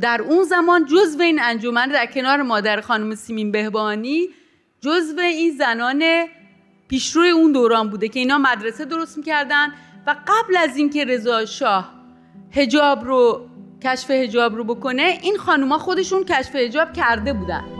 در 0.00 0.22
اون 0.22 0.44
زمان 0.44 0.84
جزو 0.84 1.22
این 1.22 1.42
انجمن 1.42 1.88
در 1.88 2.06
کنار 2.06 2.42
مادر 2.42 2.80
خانم 2.80 3.14
سیمین 3.14 3.52
بهبانی 3.52 4.28
جزو 4.80 5.20
این 5.20 5.50
زنان 5.58 6.02
پیشروی 6.88 7.28
اون 7.28 7.52
دوران 7.52 7.90
بوده 7.90 8.08
که 8.08 8.20
اینا 8.20 8.38
مدرسه 8.38 8.84
درست 8.84 9.18
می‌کردن 9.18 9.66
و 10.06 10.16
قبل 10.26 10.56
از 10.56 10.76
اینکه 10.76 11.04
رضا 11.04 11.44
شاه 11.44 11.92
هجاب 12.52 13.04
رو 13.04 13.46
کشف 13.82 14.10
هجاب 14.10 14.56
رو 14.56 14.64
بکنه 14.64 15.18
این 15.22 15.36
خانوما 15.36 15.78
خودشون 15.78 16.24
کشف 16.24 16.56
هجاب 16.56 16.92
کرده 16.92 17.32
بودن. 17.32 17.77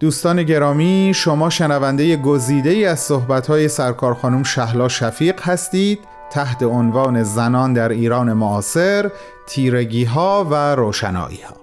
دوستان 0.00 0.42
گرامی 0.42 1.12
شما 1.14 1.50
شنونده 1.50 2.16
گزیده 2.16 2.70
ای 2.70 2.84
از 2.84 3.00
صحبت‌های 3.00 3.68
سرکار 3.68 4.14
خانم 4.14 4.42
شهلا 4.42 4.88
شفیق 4.88 5.42
هستید. 5.42 5.98
تحت 6.30 6.62
عنوان 6.62 7.22
زنان 7.22 7.72
در 7.72 7.88
ایران 7.88 8.32
معاصر 8.32 9.10
تیرگی 9.46 10.04
ها 10.04 10.46
و 10.50 10.54
روشنایی 10.54 11.40
ها 11.48 11.56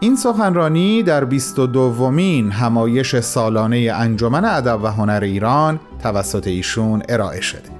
این 0.00 0.16
سخنرانی 0.16 1.02
در 1.02 1.24
22 1.24 1.66
دومین 1.66 2.50
همایش 2.50 3.20
سالانه 3.20 3.92
انجمن 3.94 4.44
ادب 4.44 4.82
و 4.82 4.86
هنر 4.86 5.20
ایران 5.22 5.80
توسط 6.02 6.46
ایشون 6.46 7.02
ارائه 7.08 7.40
شده. 7.40 7.70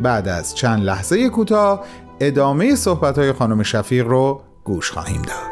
بعد 0.00 0.28
از 0.28 0.54
چند 0.54 0.82
لحظه 0.82 1.28
کوتاه 1.28 1.84
ادامه 2.20 2.74
صحبت‌های 2.74 3.32
خانم 3.32 3.62
شفیق 3.62 4.06
رو 4.06 4.40
گوش 4.64 4.90
خواهیم 4.90 5.22
داد. 5.22 5.51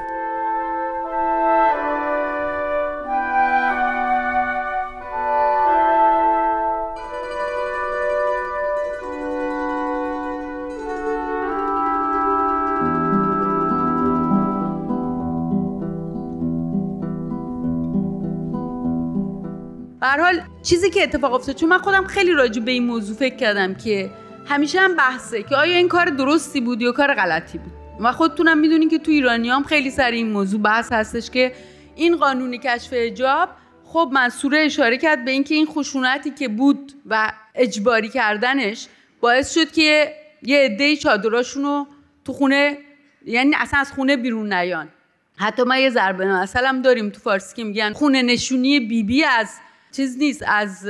چیزی 20.71 20.91
که 20.91 21.03
اتفاق 21.03 21.35
افتاد 21.35 21.57
چون 21.57 21.69
من 21.69 21.79
خودم 21.79 22.07
خیلی 22.07 22.33
راجع 22.33 22.63
به 22.63 22.71
این 22.71 22.87
موضوع 22.87 23.17
فکر 23.17 23.37
کردم 23.37 23.75
که 23.75 24.11
همیشه 24.47 24.81
هم 24.81 24.97
بحثه 24.97 25.43
که 25.43 25.57
آیا 25.57 25.77
این 25.77 25.89
کار 25.89 26.07
درستی 26.07 26.61
بود 26.61 26.83
یا 26.83 26.93
کار 26.93 27.15
غلطی 27.15 27.59
بود. 27.59 27.73
و 28.01 28.13
خودتونم 28.13 28.59
می‌دونین 28.59 28.89
که 28.89 28.99
تو 28.99 29.11
ایرانی 29.11 29.51
هم 29.51 29.63
خیلی 29.63 29.91
سر 29.91 30.11
این 30.11 30.31
موضوع 30.31 30.61
بحث 30.61 30.93
هستش 30.93 31.31
که 31.31 31.53
این 31.97 32.17
قانون 32.17 32.57
کشف 32.57 32.89
اجاب 32.93 33.49
خب 33.85 34.11
منصوره 34.13 34.59
اشاره 34.59 34.99
کرد 34.99 35.25
به 35.25 35.31
اینکه 35.31 35.55
این 35.55 35.67
خشونتی 35.67 36.31
که 36.31 36.49
بود 36.49 36.93
و 37.07 37.33
اجباری 37.55 38.09
کردنش 38.09 38.87
باعث 39.21 39.55
شد 39.55 39.73
که 39.73 40.15
یه 40.43 40.59
عده 40.59 40.97
چادراشون 40.97 41.63
رو 41.63 41.87
تو 42.25 42.33
خونه 42.33 42.79
یعنی 43.27 43.55
اصلا 43.59 43.81
از 43.81 43.93
خونه 43.93 44.17
بیرون 44.17 44.53
نیان. 44.53 44.89
حتی 45.37 45.63
ما 45.63 45.77
یه 45.77 45.91
ضربه 45.91 46.27
مثلا 46.27 46.81
داریم 46.85 47.11
تو 47.11 47.21
فارسی 47.21 47.57
که 47.57 47.65
میگن 47.65 47.93
خونه 47.93 48.23
نشونی 48.23 48.81
بیبی 48.81 49.03
بی 49.03 49.25
از 49.25 49.49
چیز 49.93 50.19
نیست 50.19 50.45
از 50.47 50.89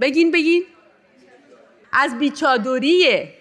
بگین 0.00 0.30
بگین. 0.30 0.64
از 1.92 2.18
بیچادریه. 2.18 3.34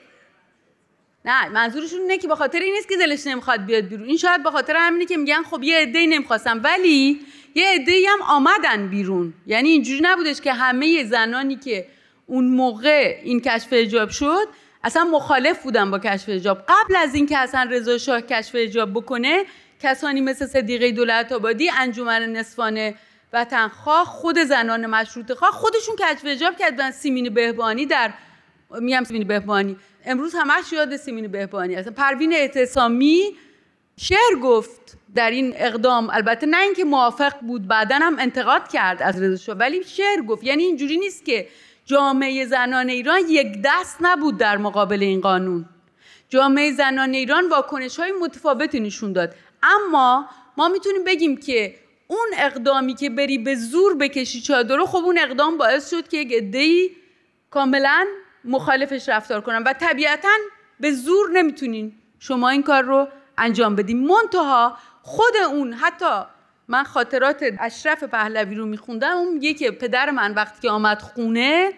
نه 1.26 1.50
منظورشون 1.50 2.00
اینه 2.00 2.18
که 2.18 2.28
به 2.28 2.36
خاطر 2.36 2.60
این 2.60 2.74
نیست 2.74 2.90
که 2.90 2.98
دلش 2.98 3.28
نمی‌خواد 3.28 3.66
بیاد 3.66 3.84
بیرون. 3.84 4.08
این 4.08 4.18
شاید 4.18 4.44
به 4.44 4.52
خاطر 4.52 4.76
همینه 4.78 5.06
که 5.06 5.18
میگن 5.18 5.44
خب 5.44 5.64
یه 5.64 5.78
عده 5.78 6.06
نمی‌خواستم 6.06 6.62
ولی 6.64 7.20
یه 7.56 7.68
عده 7.68 7.92
هم 8.10 8.22
آمدن 8.22 8.88
بیرون. 8.88 9.34
یعنی 9.48 9.70
اینجوری 9.70 10.00
نبودش 10.04 10.42
که 10.42 10.54
همه 10.54 11.04
زنانی 11.04 11.56
که 11.56 11.88
اون 12.26 12.48
موقع 12.48 13.20
این 13.24 13.42
کشف 13.42 13.68
اجاب 13.72 14.10
شد 14.10 14.48
اصلا 14.84 15.04
مخالف 15.04 15.64
بودن 15.64 15.92
با 15.92 16.00
کشف 16.00 16.26
اجاب 16.28 16.58
قبل 16.68 16.96
از 16.96 17.16
اینکه 17.16 17.38
اصلا 17.38 17.70
رضا 17.72 17.98
شاه 17.98 18.22
کشف 18.22 18.52
اجاب 18.54 18.94
بکنه 18.94 19.44
کسانی 19.82 20.22
مثل 20.22 20.46
صدیقه 20.46 20.92
دولت 20.92 21.32
آبادی 21.32 21.70
انجمن 21.70 22.24
نصفانه 22.24 22.96
وطنخواه 23.34 24.06
خود 24.06 24.44
زنان 24.44 24.86
مشروط 24.86 25.34
خواه 25.34 25.52
خودشون 25.52 25.96
کشف 25.96 26.22
اجاب 26.26 26.58
کردن 26.58 26.92
سیمین 26.92 27.34
بهبانی 27.34 27.86
در 27.86 28.14
میگم 28.80 29.04
سیمین 29.04 29.28
بهبانی. 29.28 29.78
امروز 30.06 30.36
همش 30.36 30.74
یاد 30.74 30.98
سیمین 30.98 31.28
بهبانی 31.28 31.76
اصلا 31.76 31.94
پروین 31.94 32.34
اعتصامی 32.34 33.36
شعر 33.98 34.40
گفت 34.44 34.98
در 35.16 35.32
این 35.32 35.54
اقدام. 35.58 36.10
البته 36.10 36.46
نه 36.46 36.58
اینکه 36.62 36.84
موافق 36.84 37.40
بود 37.40 37.68
بعدا 37.68 37.96
هم 37.96 38.20
انتقاد 38.20 38.68
کرد 38.68 39.04
از 39.04 39.22
رضا 39.22 39.56
ولی 39.56 39.84
شعر 39.84 40.22
گفت. 40.22 40.44
یعنی 40.44 40.64
اینجوری 40.64 40.98
نیست 40.98 41.26
که 41.26 41.48
جامعه 41.86 42.46
زنان 42.46 42.90
ایران 42.90 43.20
یک 43.30 43.48
دست 43.66 43.98
نبود 44.02 44.38
در 44.38 44.58
مقابل 44.58 45.04
این 45.04 45.22
قانون. 45.22 45.66
جامعه 46.30 46.72
زنان 46.72 47.14
ایران 47.14 47.50
واکنش 47.50 48.00
های 48.00 48.12
متفاوتی 48.22 48.80
نشون 48.80 49.14
داد. 49.14 49.36
اما 49.64 50.30
ما 50.58 50.68
می‌تونیم 50.68 51.04
بگیم 51.04 51.38
که 51.38 51.76
اون 52.08 52.28
اقدامی 52.38 52.94
که 52.94 53.10
بری 53.10 53.38
به 53.38 53.56
زور 53.56 53.96
بکشی 53.96 54.42
چادر 54.42 54.76
رو 54.76 54.86
خب 54.86 55.06
اون 55.06 55.20
اقدام 55.20 55.58
باعث 55.58 55.90
شد 55.90 56.08
که 56.08 56.28
عده‌ای 56.32 56.92
کاملا 57.50 58.08
مخالفش 58.46 59.10
رفتار 59.10 59.42
کنن. 59.42 59.64
و 59.64 59.74
طبیعتا 59.74 60.30
به 60.80 60.92
زور 60.92 61.30
نمی‌تونین 61.32 61.94
شما 62.20 62.50
این 62.50 62.64
کار 62.64 62.84
رو 62.84 63.08
انجام 63.38 63.76
بدین. 63.76 64.08
منتها 64.08 64.78
خود 65.02 65.36
اون 65.50 65.74
حتی 65.74 66.22
من 66.68 66.84
خاطرات 66.84 67.46
اشرف 67.60 68.04
پهلوی 68.04 68.56
رو 68.56 68.66
میخوندم 68.66 69.18
اون 69.18 69.34
میگه 69.34 69.54
که 69.54 69.72
پدر 69.72 70.12
من 70.12 70.34
وقتی 70.34 70.62
که 70.62 70.70
آمد 70.70 71.02
خونه 71.02 71.74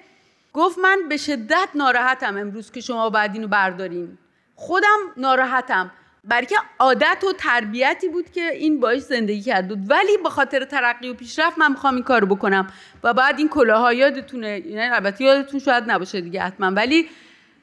گفت 0.53 0.77
من 0.77 0.99
به 1.09 1.17
شدت 1.17 1.69
ناراحتم 1.75 2.38
امروز 2.38 2.71
که 2.71 2.81
شما 2.81 3.09
باید 3.09 3.33
اینو 3.33 3.47
بردارین. 3.47 4.17
خودم 4.55 4.99
ناراحتم. 5.17 5.91
برای 6.27 6.45
که 6.45 6.55
عادت 6.79 7.23
و 7.29 7.33
تربیتی 7.33 8.07
بود 8.07 8.31
که 8.31 8.51
این 8.51 8.79
باش 8.79 8.99
زندگی 8.99 9.41
کرد 9.41 9.67
بود. 9.67 9.79
ولی 9.91 10.17
به 10.23 10.29
خاطر 10.29 10.65
ترقی 10.65 11.09
و 11.09 11.13
پیشرفت 11.13 11.57
من 11.57 11.71
می‌خوام 11.71 11.95
این 11.95 12.03
کارو 12.03 12.27
بکنم 12.27 12.67
و 13.03 13.13
بعد 13.13 13.39
این 13.39 13.49
کلاها 13.49 13.93
یادتونه 13.93 14.59
یعنی 14.59 14.95
البته 14.95 15.23
یادتون 15.23 15.59
شاید 15.59 15.83
نباشه 15.91 16.21
دیگه 16.21 16.41
حتما 16.41 16.71
ولی 16.71 17.09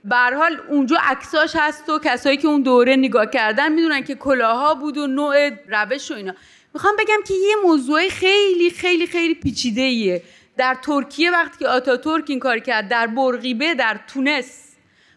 به 0.05 0.17
حال 0.17 0.61
اونجا 0.69 0.97
عکساش 1.03 1.53
هست 1.55 1.89
و 1.89 1.99
کسایی 1.99 2.37
که 2.37 2.49
اون 2.49 2.63
دوره 2.63 2.97
نگاه 2.97 3.27
کردن 3.27 3.73
می‌دونن 3.73 4.05
که 4.05 4.15
کلاها 4.15 4.75
بود 4.75 4.99
و 4.99 5.07
نوع 5.07 5.51
روش 5.69 6.11
و 6.11 6.15
اینا. 6.15 6.35
می‌خوام 6.75 6.97
بگم 6.97 7.23
که 7.27 7.35
یه 7.35 7.55
موضوع 7.65 8.09
خیلی 8.09 8.71
خیلی 8.71 9.07
خیلی 9.07 9.35
پیچیده 9.35 9.81
ایه 9.81 10.23
در 10.57 10.75
ترکیه 10.83 11.31
وقتی 11.31 11.59
که 11.59 11.69
آتاتورک 11.69 12.25
این 12.29 12.39
کار 12.39 12.59
کرد 12.59 12.89
در 12.89 13.07
برقیبه 13.07 13.75
در 13.75 14.01
تونس 14.09 14.73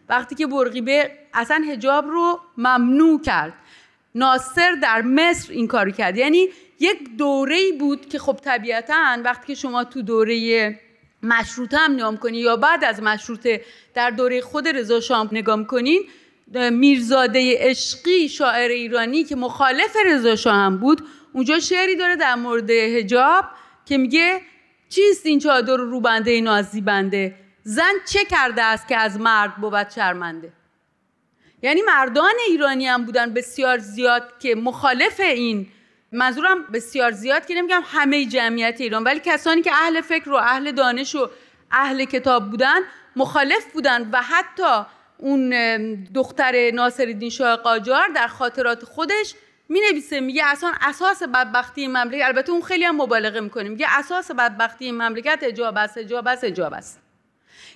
وقتی 0.08 0.34
که 0.34 0.46
برقیبه 0.46 1.10
اصلا 1.36 1.64
هجاب 1.68 2.06
رو 2.06 2.40
ممنوع 2.56 3.20
کرد. 3.20 3.52
ناصر 4.14 4.72
در 4.72 5.02
مصر 5.02 5.52
این 5.52 5.66
کارو 5.66 5.90
کرد. 5.90 6.16
یعنی 6.16 6.48
یک 6.80 7.16
دوره 7.16 7.72
بود 7.78 8.08
که 8.08 8.18
خب 8.18 8.38
طبیعتا 8.44 9.16
وقتی 9.24 9.46
که 9.46 9.54
شما 9.54 9.84
تو 9.84 10.02
دوره 10.02 10.78
مشروطه 11.22 11.76
هم 11.76 11.92
نگاه 11.92 12.16
کنی 12.16 12.38
یا 12.38 12.56
بعد 12.56 12.84
از 12.84 13.02
مشروطه 13.02 13.64
در 13.94 14.10
دوره 14.10 14.40
خود 14.40 14.68
رضا 14.68 15.00
شاه 15.00 15.28
نگاه 15.32 15.66
کنین 15.66 16.02
میرزاده 16.70 17.54
عشقی 17.58 18.28
شاعر 18.28 18.70
ایرانی 18.70 19.24
که 19.24 19.36
مخالف 19.36 19.96
رضا 20.06 20.36
شاه 20.36 20.54
هم 20.54 20.78
بود 20.78 21.02
اونجا 21.32 21.60
شعری 21.60 21.96
داره 21.96 22.16
در 22.16 22.34
مورد 22.34 22.70
هجاب 22.70 23.44
که 23.86 23.98
میگه 23.98 24.40
چیست 24.88 25.26
این 25.26 25.38
چادر 25.38 25.76
رو 25.76 26.00
بنده 26.00 26.40
نازی 26.40 26.80
بنده؟ 26.80 27.34
زن 27.62 27.92
چه 28.08 28.24
کرده 28.24 28.62
است 28.62 28.88
که 28.88 28.96
از 28.96 29.20
مرد 29.20 29.56
بود 29.56 29.90
شرمنده؟ 29.90 30.52
یعنی 31.62 31.82
مردان 31.82 32.34
ایرانی 32.48 32.86
هم 32.86 33.04
بودن 33.04 33.34
بسیار 33.34 33.78
زیاد 33.78 34.38
که 34.38 34.54
مخالف 34.54 35.20
این 35.20 35.66
منظورم 36.12 36.66
بسیار 36.72 37.10
زیاد 37.10 37.46
که 37.46 37.54
نمیگم 37.54 37.82
همه 37.84 38.24
جمعیت 38.24 38.80
ایران 38.80 39.04
ولی 39.04 39.20
کسانی 39.24 39.62
که 39.62 39.72
اهل 39.72 40.00
فکر 40.00 40.30
و 40.30 40.34
اهل 40.34 40.72
دانش 40.72 41.14
و 41.14 41.30
اهل 41.70 42.04
کتاب 42.04 42.50
بودن 42.50 42.80
مخالف 43.16 43.72
بودن 43.72 44.10
و 44.12 44.22
حتی 44.22 44.86
اون 45.18 45.50
دختر 46.14 46.70
ناصرالدین 46.70 47.30
شاه 47.30 47.56
قاجار 47.56 48.08
در 48.14 48.26
خاطرات 48.26 48.84
خودش 48.84 49.34
می 49.68 49.80
نویسه 49.80 50.20
میگه 50.20 50.42
اصلا 50.44 50.72
اساس 50.80 51.22
بدبختی 51.22 51.86
مملکت 51.86 52.24
البته 52.24 52.52
اون 52.52 52.62
خیلی 52.62 52.84
هم 52.84 53.02
مبالغه 53.02 53.40
می‌کنه 53.40 53.68
میگه 53.68 53.86
اساس 53.90 54.30
بدبختی 54.30 54.92
مملکت 54.92 55.38
اجاب 55.42 55.76
است 55.76 55.98
اجاب 55.98 56.28
است 56.28 56.44
اجاب 56.44 56.72
است 56.72 57.05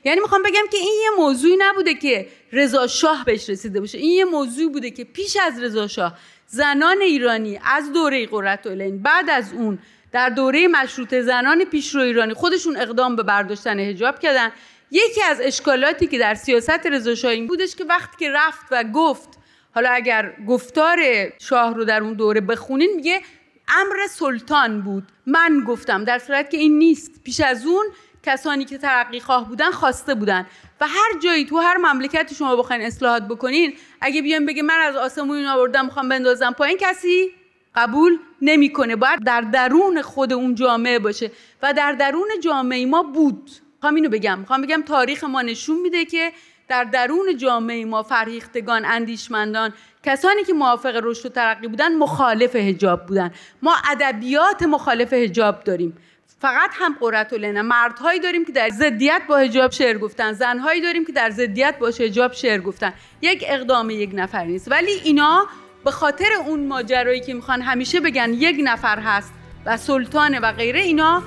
یعنی 0.04 0.20
می‌خوام 0.20 0.42
بگم 0.42 0.64
که 0.70 0.76
این 0.76 1.00
یه 1.02 1.10
موضوعی 1.18 1.56
نبوده 1.58 1.94
که 1.94 2.28
رضا 2.52 2.86
شاه 2.86 3.24
بهش 3.24 3.50
رسیده 3.50 3.80
باشه. 3.80 3.98
این 3.98 4.12
یه 4.12 4.24
موضوعی 4.24 4.68
بوده 4.68 4.90
که 4.90 5.04
پیش 5.04 5.36
از 5.36 5.62
رضا 5.62 5.86
شاه 5.86 6.18
زنان 6.46 7.00
ایرانی 7.00 7.60
از 7.64 7.92
دوره 7.92 8.26
قررت 8.26 8.68
بعد 8.68 9.30
از 9.30 9.52
اون 9.52 9.78
در 10.12 10.28
دوره 10.28 10.68
مشروطه 10.68 11.22
زنان 11.22 11.64
پیشرو 11.64 12.00
ایرانی 12.00 12.34
خودشون 12.34 12.76
اقدام 12.76 13.16
به 13.16 13.22
برداشتن 13.22 13.80
حجاب 13.80 14.18
کردن. 14.18 14.52
یکی 14.90 15.22
از 15.22 15.40
اشکالاتی 15.40 16.06
که 16.06 16.18
در 16.18 16.34
سیاست 16.34 16.86
رضا 16.86 17.14
شاه 17.14 17.30
این 17.30 17.46
بودش 17.46 17.76
که 17.76 17.84
وقتی 17.84 18.16
که 18.24 18.30
رفت 18.30 18.66
و 18.70 18.84
گفت 18.84 19.28
حالا 19.74 19.90
اگر 19.90 20.32
گفتار 20.48 20.98
شاه 21.38 21.74
رو 21.74 21.84
در 21.84 22.02
اون 22.02 22.14
دوره 22.14 22.40
بخونین 22.40 22.92
میگه 22.96 23.20
امر 23.68 24.06
سلطان 24.10 24.82
بود. 24.82 25.02
من 25.26 25.64
گفتم. 25.68 26.04
در 26.04 26.18
صورت 26.18 26.50
که 26.50 26.56
این 26.56 26.78
نیست. 26.78 27.22
پیش 27.24 27.40
از 27.40 27.66
اون 27.66 27.86
کسانی 28.22 28.64
که 28.64 28.78
ترقی 28.78 29.20
خواه 29.20 29.48
بودن 29.48 29.70
خواسته 29.70 30.14
بودن. 30.14 30.46
و 30.80 30.86
هر 30.86 31.18
جایی 31.22 31.44
تو 31.44 31.58
هر 31.58 31.76
مملکتی 31.76 32.34
شما 32.34 32.56
بخواین 32.56 32.82
اصلاحات 32.82 33.22
بکنین 33.22 33.74
اگه 34.00 34.22
بیان 34.22 34.46
بگه 34.46 34.62
من 34.62 34.78
از 34.80 34.96
آسمون 34.96 35.46
آوردم 35.46 35.84
می‌خوام 35.84 36.08
بندازم 36.08 36.54
پایین 36.58 36.78
کسی 36.80 37.30
قبول 37.74 38.18
نمی‌کنه. 38.42 38.96
باید 38.96 39.24
در 39.24 39.40
درون 39.40 40.02
خود 40.02 40.32
اون 40.32 40.54
جامعه 40.54 40.98
باشه. 40.98 41.30
و 41.62 41.72
در 41.72 41.92
درون 41.92 42.28
جامعه 42.44 42.86
ما 42.86 43.02
بود. 43.02 43.50
می‌خوام 43.74 43.94
اینو 43.94 44.08
بگم. 44.08 44.38
می‌خوام 44.38 44.62
بگم 44.62 44.82
تاریخ 44.82 45.24
ما 45.24 45.42
نشون 45.42 45.80
میده 45.80 46.04
که 46.04 46.32
در 46.68 46.84
درون 46.84 47.36
جامعه 47.36 47.84
ما 47.84 48.02
فرهیختگان 48.02 48.84
اندیشمندان 48.84 49.72
کسانی 50.02 50.44
که 50.44 50.52
موافق 50.52 51.00
رشد 51.02 51.26
و 51.26 51.28
ترقی 51.28 51.68
بودن 51.68 51.96
مخالف 51.96 52.56
حجاب 52.56 53.06
بودن. 53.06 53.30
ما 53.62 53.76
ادبیات 53.90 54.62
مخالف 54.62 55.12
حجاب 55.12 55.64
داریم. 55.64 55.96
فقط 56.40 56.70
هم 56.72 56.96
قرت 57.00 57.32
لنا 57.32 57.62
مردهایی 57.62 58.20
داریم 58.20 58.44
که 58.44 58.52
در 58.52 58.68
ضدیت 58.68 59.22
با 59.28 59.38
حجاب 59.38 59.70
شعر 59.70 59.98
گفتن. 59.98 60.32
زنهایی 60.32 60.80
داریم 60.80 61.04
که 61.04 61.12
در 61.12 61.30
ضدیت 61.30 61.74
با 61.78 61.86
حجاب 62.00 62.32
شعر 62.32 62.60
گفتن. 62.60 62.92
یک 63.22 63.44
اقدام 63.48 63.90
یک 63.90 64.10
نفر 64.14 64.44
نیست. 64.44 64.70
ولی 64.70 64.90
اینا 65.04 65.46
به 65.84 65.90
خاطر 65.90 66.26
اون 66.46 66.66
ماجرایی 66.66 67.20
که 67.20 67.34
می‌خوان 67.34 67.62
همیشه 67.62 68.00
بگن 68.00 68.32
یک 68.34 68.56
نفر 68.64 68.98
هست 68.98 69.32
و 69.66 69.76
سلطانه 69.76 70.40
و 70.40 70.52
غیره 70.52 70.80
اینا 70.80 71.22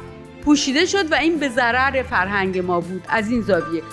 پوشیده 0.46 0.86
شد 0.86 1.12
و 1.12 1.16
این 1.16 1.40
به 1.40 1.50
ضرر 1.50 2.04
فرهنگ 2.04 2.58
ما 2.58 2.80
بود. 2.80 3.04
از 3.10 3.32
این 3.32 3.42
زاویه. 3.42 3.84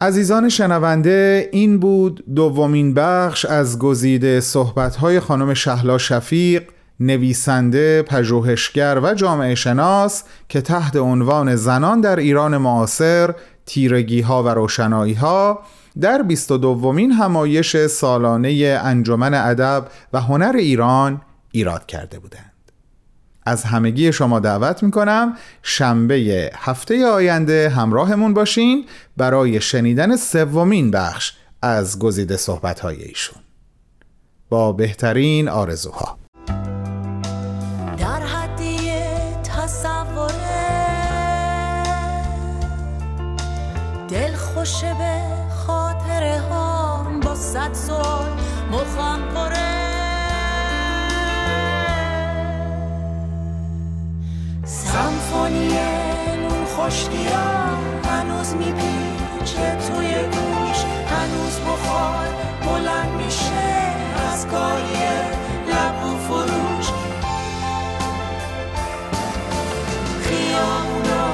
عزیزان 0.00 0.48
شنونده 0.48 1.48
این 1.52 1.78
بود 1.78 2.24
دومین 2.34 2.94
بخش 2.94 3.44
از 3.44 3.78
گزیده 3.78 4.40
صحبت‌های 4.40 5.20
خانم 5.20 5.54
شهلا 5.54 5.98
شفیق 5.98 6.62
نویسنده، 7.00 8.02
پژوهشگر 8.02 9.00
و 9.02 9.14
جامعه 9.14 9.54
شناس 9.54 10.24
که 10.48 10.60
تحت 10.60 10.96
عنوان 10.96 11.56
زنان 11.56 12.00
در 12.00 12.16
ایران 12.16 12.56
معاصر 12.56 13.34
تیرگی 13.66 14.20
ها 14.20 14.42
و 14.42 14.48
روشنایی 14.48 15.14
ها 15.14 15.62
در 16.00 16.22
22 16.22 16.74
دومین 16.74 17.12
همایش 17.12 17.86
سالانه 17.86 18.80
انجمن 18.82 19.34
ادب 19.34 19.86
و 20.12 20.20
هنر 20.20 20.54
ایران 20.58 21.20
ایراد 21.50 21.86
کرده 21.86 22.18
بودند. 22.18 22.53
از 23.46 23.64
همگی 23.64 24.12
شما 24.12 24.40
دعوت 24.40 24.82
می‌کنم. 24.82 25.36
شنبه 25.62 26.50
هفته 26.54 27.06
آینده 27.06 27.68
همراهمون 27.68 28.34
باشین 28.34 28.86
برای 29.16 29.60
شنیدن 29.60 30.16
سومین 30.16 30.90
بخش 30.90 31.32
از 31.62 31.98
گزیده 31.98 32.36
صحبت 32.36 32.84
ایشون. 32.84 33.38
با 34.48 34.72
بهترین 34.72 35.48
آرزوها. 35.48 36.18
در 37.98 38.20
دل 44.08 44.34
سمفونی 55.34 55.68
نون 56.42 56.64
خوشگیا 56.64 57.46
هنوز 58.10 58.54
میپیچه 58.54 59.76
توی 59.76 60.14
گوش. 60.14 60.84
هنوز 61.10 61.60
بخار 61.60 62.26
بلند 62.66 63.10
میشه 63.10 63.92
از 64.32 64.46
کاری 64.46 65.04
لبو 65.68 66.16
فروش. 66.16 66.86
خیابونا 70.22 71.26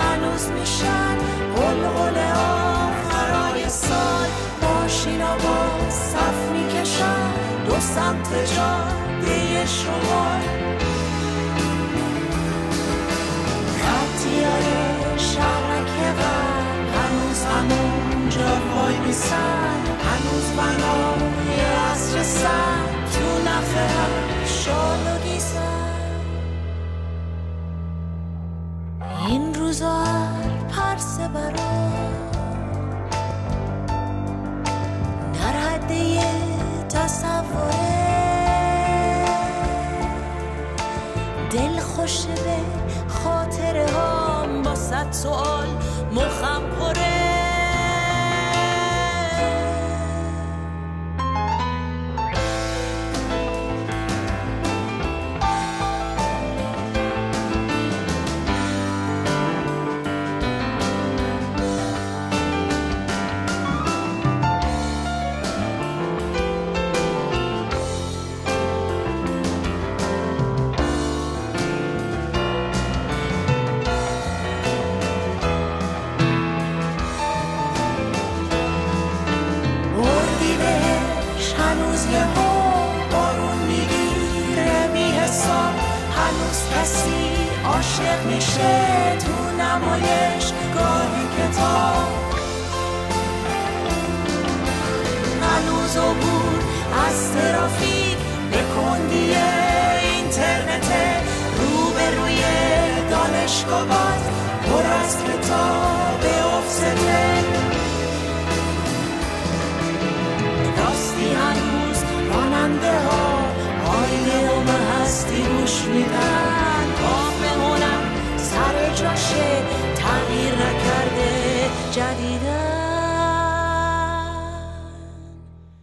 هنوز 0.00 0.48
میشن 0.48 1.16
قلقل 1.56 2.18
آخرای 2.30 3.68
سال. 3.68 4.28
ماشینا 4.62 5.34
با 5.36 5.90
صف 5.90 6.50
می‌کشن 6.52 7.32
دو 7.66 7.80
سمت 7.80 8.54
جاده 8.54 9.66
شمال. 9.66 10.61
خطیای 14.42 15.18
شهرک 15.18 15.88
هنوز 16.94 17.44
همونجا 17.44 18.50
وای 18.74 18.98
میسن 18.98 19.82
هنوز 20.04 20.50
بنای 20.56 21.60
عصر 21.90 22.22
سن 22.22 22.82
تو 23.12 23.24
شال 24.46 25.00
و 25.00 25.18
این 29.28 29.54
روزا 29.54 30.04
پرسه 30.70 31.28
برا. 31.28 31.92
در 35.34 35.58
حده 35.58 36.20
تصوره. 36.88 38.02
دل 41.50 41.80
خوش 41.80 42.26
به 42.26 42.56
خاطره 43.08 43.86
هم 43.86 43.92
با 43.94 44.11
صد 44.92 45.12
سوال 45.12 45.68
مخم 46.12 46.62
پره 46.78 47.11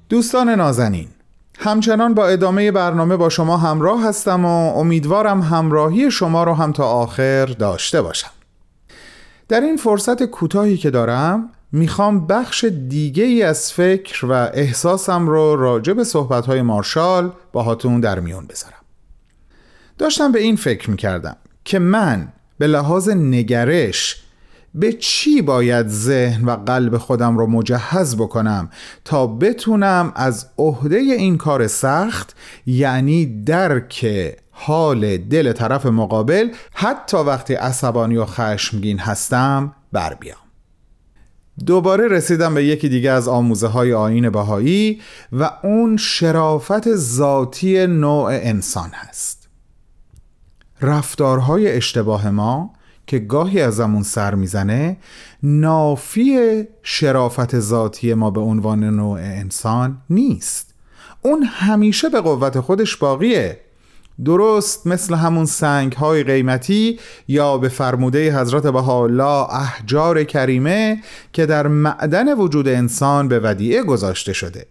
دوستان 0.10 0.50
نازنین 0.50 1.08
همچنان 1.60 2.14
با 2.14 2.28
ادامه 2.28 2.72
برنامه 2.72 3.18
با 3.18 3.30
شما 3.30 3.58
همراه 3.58 4.04
هستم 4.04 4.46
و 4.46 4.78
امیدوارم 4.78 5.42
همراهی 5.42 6.12
شما 6.12 6.44
رو 6.44 6.54
هم 6.54 6.72
تا 6.72 6.84
آخر 6.84 7.46
داشته 7.46 8.02
باشم. 8.02 8.30
در 9.48 9.62
این 9.62 9.78
فرصت 9.78 10.24
کوتاهی 10.24 10.78
که 10.78 10.90
دارم 10.90 11.50
می‌خوام 11.72 12.28
بخش 12.28 12.64
دیگه 12.64 13.24
ای 13.24 13.44
از 13.44 13.74
فکر 13.74 14.26
و 14.26 14.32
احساسم 14.54 15.28
رو 15.28 15.56
راجع 15.56 15.94
به 15.94 16.04
صحبتهای 16.04 16.62
مارشال 16.62 17.32
با 17.52 17.64
هاتون 17.64 18.00
در 18.00 18.20
میون 18.20 18.46
بذارم. 18.46 18.74
داشتم 19.98 20.32
به 20.32 20.40
این 20.40 20.56
فکر 20.56 20.92
می‌کردم 20.92 21.36
که 21.66 21.80
من 21.80 22.28
به 22.58 22.68
لحاظ 22.68 23.10
نگرش 23.10 24.24
به 24.76 24.94
چی 24.94 25.42
باید 25.42 25.88
ذهن 25.88 26.46
و 26.46 26.56
قلب 26.56 26.98
خودم 26.98 27.38
رو 27.38 27.48
مجهز 27.48 28.16
بکنم 28.16 28.70
تا 29.06 29.28
بتونم 29.28 30.12
از 30.16 30.48
عهده 30.58 30.96
این 30.96 31.38
کار 31.38 31.68
سخت 31.68 32.36
یعنی 32.66 33.44
درک 33.44 34.06
حال 34.52 35.18
دل 35.18 35.52
طرف 35.52 35.86
مقابل 35.86 36.50
حتی 36.74 37.18
وقتی 37.18 37.54
عصبانی 37.54 38.18
و 38.18 38.26
خشمگین 38.26 39.00
هستم 39.00 39.76
بر 39.92 40.14
بیام. 40.14 40.38
دوباره 41.66 42.08
رسیدم 42.08 42.54
به 42.54 42.66
یکی 42.66 42.90
دیگه 42.90 43.12
از 43.12 43.28
آموزه 43.28 43.68
های 43.68 43.94
آین 43.94 44.30
بهایی 44.30 45.02
و 45.32 45.52
اون 45.64 45.98
شرافت 45.98 46.96
ذاتی 46.96 47.88
نوع 47.88 48.30
انسان 48.32 48.90
هست. 48.94 49.50
رفتارهای 50.82 51.72
اشتباه 51.72 52.30
ما 52.30 52.74
که 53.10 53.20
گاهی 53.20 53.62
ازمون 53.62 54.04
سر 54.04 54.36
می‌زنه 54.36 54.98
نافی 55.44 56.64
شرافت 56.84 57.60
ذاتی 57.60 58.14
ما 58.14 58.32
به 58.32 58.42
عنوان 58.42 58.84
نوع 58.84 59.20
انسان 59.20 59.98
نیست. 60.10 60.74
اون 61.22 61.44
همیشه 61.44 62.10
به 62.10 62.22
قوت 62.22 62.60
خودش 62.60 62.96
باقیه. 62.96 63.60
درست 64.26 64.88
مثل 64.88 65.16
همون 65.16 65.46
سنگ 65.46 65.94
های 65.94 66.24
قیمتی 66.24 67.00
یا 67.28 67.58
به 67.58 67.70
فرموده 67.70 68.40
حضرت 68.40 68.68
بهاءالله 68.68 69.56
احجار 69.56 70.24
کریمه 70.24 71.04
که 71.34 71.46
در 71.46 71.68
معدن 71.68 72.34
وجود 72.34 72.68
انسان 72.68 73.28
به 73.28 73.40
ودیعه 73.40 73.84
گذاشته 73.84 74.34
شده. 74.34 74.66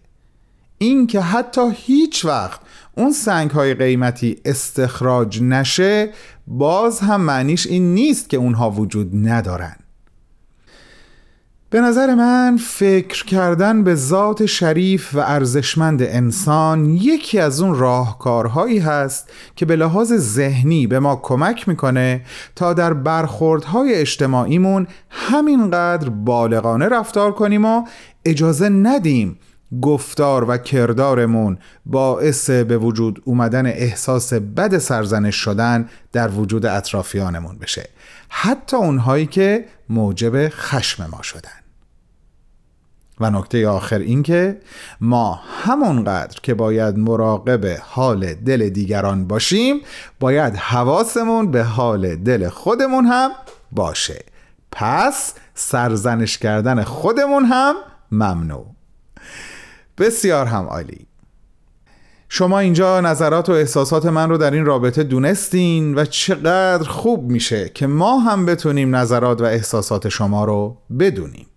این 0.81 1.07
که 1.07 1.21
حتی 1.21 1.71
هیچ 1.73 2.25
وقت 2.25 2.59
اون 2.97 3.11
سنگ 3.11 3.51
های 3.51 3.73
قیمتی 3.73 4.37
استخراج 4.45 5.41
نشه 5.43 6.09
باز 6.47 6.99
هم 6.99 7.21
معنیش 7.21 7.67
این 7.67 7.93
نیست 7.93 8.29
که 8.29 8.37
اونها 8.37 8.71
وجود 8.71 9.09
ندارن. 9.13 9.75
به 11.71 11.81
نظر 11.81 12.15
من 12.15 12.57
فکر 12.57 13.25
کردن 13.25 13.83
به 13.83 13.95
ذات 13.95 14.45
شریف 14.45 15.15
و 15.15 15.19
ارزشمند 15.19 16.01
انسان 16.01 16.85
یکی 16.85 17.39
از 17.39 17.61
اون 17.61 17.75
راهکارهایی 17.75 18.79
هست 18.79 19.29
که 19.55 19.65
به 19.65 19.75
لحاظ 19.75 20.13
ذهنی 20.13 20.87
به 20.87 20.99
ما 20.99 21.15
کمک 21.15 21.67
می‌کنه 21.67 22.21
تا 22.55 22.73
در 22.73 22.93
برخوردهای 22.93 23.93
اجتماعیمون 23.93 24.87
همینقدر 25.09 26.09
بالغانه 26.09 26.87
رفتار 26.87 27.31
کنیم 27.31 27.65
و 27.65 27.83
اجازه 28.25 28.69
ندیم 28.69 29.39
گفتار 29.81 30.49
و 30.49 30.57
کردارمون 30.57 31.57
باعث 31.85 32.49
به 32.49 32.77
وجود 32.77 33.21
اومدن 33.25 33.65
احساس 33.65 34.33
بد 34.33 34.77
سرزنش 34.77 35.35
شدن 35.35 35.89
در 36.11 36.27
وجود 36.27 36.65
اطرافیانمون 36.65 37.57
بشه. 37.57 37.89
حتی 38.29 38.77
اونهایی 38.77 39.25
که 39.25 39.65
موجب 39.89 40.49
خشم 40.49 41.09
ما 41.11 41.21
شدن. 41.21 41.49
و 43.19 43.29
نکته 43.29 43.67
آخر 43.67 43.99
این 43.99 44.23
که 44.23 44.61
ما 45.01 45.41
همونقدر 45.63 46.39
که 46.43 46.53
باید 46.53 46.97
مراقب 46.97 47.77
حال 47.81 48.33
دل 48.33 48.69
دیگران 48.69 49.27
باشیم 49.27 49.81
باید 50.19 50.55
حواسمون 50.55 51.51
به 51.51 51.63
حال 51.63 52.15
دل 52.15 52.49
خودمون 52.49 53.05
هم 53.05 53.31
باشه. 53.71 54.25
پس 54.71 55.33
سرزنش 55.53 56.37
کردن 56.37 56.83
خودمون 56.83 57.45
هم 57.45 57.75
ممنون. 58.11 58.78
بسیار 59.99 60.45
هم 60.45 60.65
عالی. 60.65 61.07
شما 62.29 62.59
اینجا 62.59 63.01
نظرات 63.01 63.49
و 63.49 63.51
احساسات 63.51 64.05
من 64.05 64.29
رو 64.29 64.37
در 64.37 64.51
این 64.51 64.65
رابطه 64.65 65.03
دونستین 65.03 65.95
و 65.95 66.05
چقدر 66.05 66.89
خوب 66.89 67.31
میشه 67.31 67.69
که 67.69 67.87
ما 67.87 68.19
هم 68.19 68.45
بتونیم 68.45 68.95
نظرات 68.95 69.41
و 69.41 69.43
احساسات 69.43 70.09
شما 70.09 70.45
رو 70.45 70.77
بدونیم. 70.99 71.47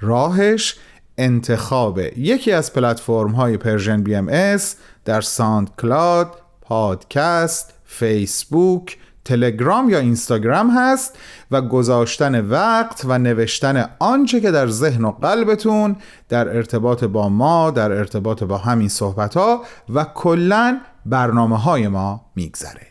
راهش 0.00 0.76
انتخاب 1.18 1.98
یکی 2.16 2.52
از 2.52 2.72
پلتفرم 2.72 3.30
های 3.30 3.56
Persian 3.56 4.02
BMS 4.02 4.76
در 5.04 5.20
SoundCloud، 5.20 6.34
پادکست، 6.60 7.74
فیسبوک، 7.84 8.98
تلگرام 9.26 9.90
یا 9.90 9.98
اینستاگرام 9.98 10.70
هست 10.70 11.18
و 11.50 11.62
گذاشتن 11.62 12.48
وقت 12.48 13.02
و 13.04 13.18
نوشتن 13.18 13.90
آنچه 13.98 14.40
که 14.40 14.50
در 14.50 14.68
ذهن 14.68 15.04
و 15.04 15.10
قلبتون 15.10 15.96
در 16.28 16.56
ارتباط 16.56 17.04
با 17.04 17.28
ما 17.28 17.70
در 17.70 17.92
ارتباط 17.92 18.42
با 18.42 18.58
همین 18.58 18.88
صحبت 18.88 19.36
ها 19.36 19.64
و 19.94 20.04
کلا 20.04 20.80
برنامه 21.06 21.58
های 21.58 21.88
ما 21.88 22.26
میگذره. 22.36 22.86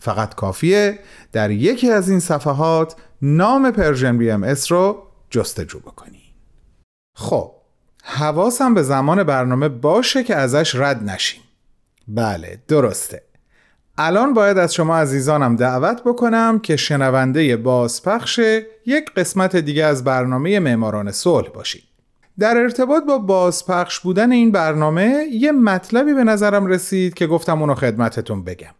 فقط 0.00 0.34
کافیه 0.34 0.98
در 1.32 1.50
یکی 1.50 1.90
از 1.90 2.08
این 2.08 2.20
صفحات 2.20 2.96
نام 3.22 3.70
Persian 3.70 4.18
BMS 4.18 4.72
رو 4.72 5.02
جستجو 5.30 5.78
بکنی 5.78 6.22
خب 7.16 7.50
حواسم 8.04 8.74
به 8.74 8.82
زمان 8.82 9.22
برنامه 9.22 9.68
باشه 9.68 10.24
که 10.24 10.36
ازش 10.36 10.74
رد 10.74 11.10
نشیم. 11.10 11.40
بله 12.08 12.58
درسته. 12.68 13.22
الان 13.98 14.34
باید 14.34 14.58
از 14.58 14.74
شما 14.74 14.96
عزیزانم 14.96 15.56
دعوت 15.56 16.02
بکنم 16.02 16.58
که 16.58 16.76
شنونده 16.76 17.56
بازپخش 17.56 18.40
یک 18.86 19.10
قسمت 19.16 19.56
دیگه 19.56 19.84
از 19.84 20.04
برنامه 20.04 20.60
معماران 20.60 21.12
صلح 21.12 21.48
باشید. 21.48 21.82
در 22.38 22.56
ارتباط 22.56 23.04
با 23.04 23.18
بازپخش 23.18 24.00
بودن 24.00 24.32
این 24.32 24.52
برنامه 24.52 25.26
یه 25.32 25.52
مطلبی 25.52 26.14
به 26.14 26.24
نظرم 26.24 26.66
رسید 26.66 27.14
که 27.14 27.26
گفتم 27.26 27.60
اونو 27.60 27.74
خدمتتون 27.74 28.44
بگم. 28.44 28.74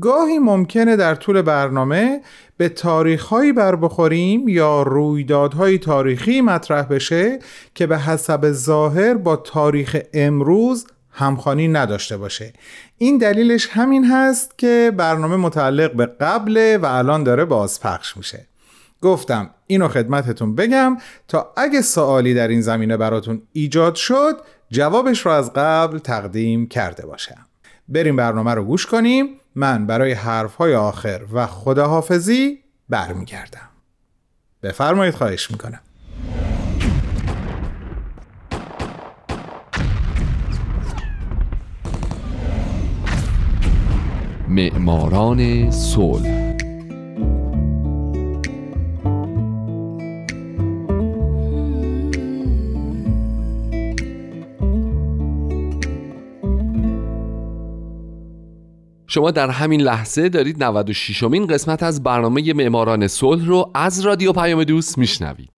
گاهی 0.00 0.38
ممکنه 0.38 0.96
در 0.96 1.14
طول 1.14 1.42
برنامه 1.42 2.20
به 2.56 2.68
تاریخهایی 2.68 3.52
بر 3.52 3.76
بخوریم 3.76 4.48
یا 4.48 4.82
رویدادهای 4.82 5.78
تاریخی 5.78 6.40
مطرح 6.40 6.82
بشه 6.82 7.38
که 7.74 7.86
به 7.86 7.98
حسب 7.98 8.52
ظاهر 8.52 9.14
با 9.14 9.36
تاریخ 9.36 9.96
امروز 10.14 10.86
همخوانی 11.10 11.68
نداشته 11.68 12.16
باشه. 12.16 12.52
این 12.98 13.18
دلیلش 13.18 13.68
همین 13.70 14.04
هست 14.04 14.58
که 14.58 14.92
برنامه 14.96 15.36
متعلق 15.36 15.92
به 15.92 16.06
قبله 16.06 16.78
و 16.78 16.86
الان 16.86 17.24
داره 17.24 17.44
بازپخش 17.44 18.16
میشه. 18.16 18.46
گفتم 19.00 19.50
اینو 19.66 19.88
خدمتتون 19.88 20.54
بگم 20.54 20.96
تا 21.28 21.52
اگه 21.56 21.82
سوالی 21.82 22.34
در 22.34 22.48
این 22.48 22.60
زمینه 22.60 22.96
براتون 22.96 23.42
ایجاد 23.52 23.94
شد 23.94 24.40
جوابش 24.70 25.26
رو 25.26 25.32
از 25.32 25.52
قبل 25.52 25.98
تقدیم 25.98 26.68
کرده 26.68 27.06
باشم. 27.06 27.46
بریم 27.88 28.16
برنامه 28.16 28.54
رو 28.54 28.64
گوش 28.64 28.86
کنیم. 28.86 29.26
من 29.54 29.86
برای 29.86 30.12
حرفهای 30.12 30.74
آخر 30.74 31.20
و 31.32 31.46
خداحافظی 31.46 32.58
برمیگردم. 32.88 33.68
بفرمایید 34.62 35.14
خواهش 35.14 35.50
می‌کنم. 35.50 35.80
معماران 44.54 45.70
صلح. 45.70 46.54
شما 59.06 59.30
در 59.30 59.50
همین 59.50 59.80
لحظه 59.80 60.28
دارید 60.28 60.64
96 60.64 61.22
امین 61.22 61.46
قسمت 61.46 61.82
از 61.82 62.02
برنامه 62.02 62.52
معماران 62.52 63.06
صلح 63.06 63.46
رو 63.46 63.70
از 63.74 64.00
رادیو 64.00 64.32
پیام 64.32 64.64
دوست 64.64 64.98
میشنوید. 64.98 65.53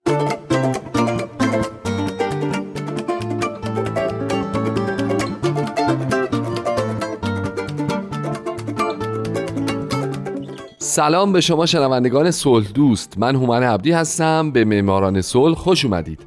سلام 10.96 11.34
به 11.34 11.42
شما 11.42 11.66
شنوندگان 11.66 12.32
صلح 12.32 12.68
دوست. 12.72 13.18
من 13.18 13.36
هومن 13.36 13.64
عبدی 13.64 13.92
هستم. 13.92 14.52
به 14.52 14.66
معماران 14.66 15.22
صلح 15.22 15.56
خوش 15.56 15.86
اومدید. 15.86 16.20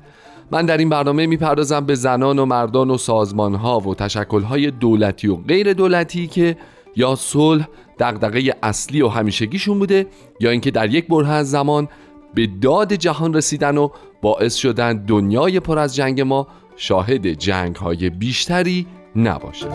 من 0.50 0.66
در 0.66 0.76
این 0.76 0.88
برنامه 0.88 1.26
می‌پردازم 1.26 1.81
به 1.81 1.94
زنان 1.94 2.38
و 2.38 2.44
مردان 2.44 2.90
و 2.90 2.98
سازمان 2.98 3.54
ها 3.54 3.81
و 3.81 3.94
تشکل 3.94 4.42
های 4.42 4.70
دولتی 4.70 5.28
و 5.28 5.37
غیر 5.37 5.72
دولتی 5.72 6.26
که 6.26 6.57
یا 6.96 7.14
صلح 7.14 7.68
دغدغه 7.98 8.54
اصلی 8.62 9.02
و 9.02 9.09
همیشگیشون 9.09 9.78
بوده 9.78 10.07
یا 10.40 10.50
اینکه 10.50 10.70
در 10.70 10.94
یک 10.94 11.09
بره 11.09 11.28
از 11.28 11.50
زمان 11.50 11.88
به 12.35 12.48
داد 12.62 12.92
جهان 12.92 13.35
رسیدن 13.35 13.76
و 13.76 13.88
باعث 14.22 14.54
شدن 14.54 14.96
دنیای 14.96 15.61
پر 15.61 15.78
از 15.78 15.96
جنگ 15.96 16.20
ما 16.20 16.46
شاهد 16.76 17.26
جنگ 17.26 17.76
های 17.76 18.11
بیشتری 18.11 18.87
نباشه. 19.16 19.68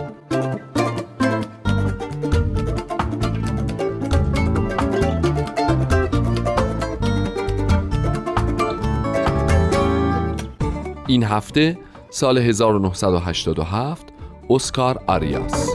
این 11.13 11.23
هفته 11.23 11.78
سال 12.10 12.38
1987 12.38 14.08
اسکار 14.49 15.04
آریاس. 15.08 15.69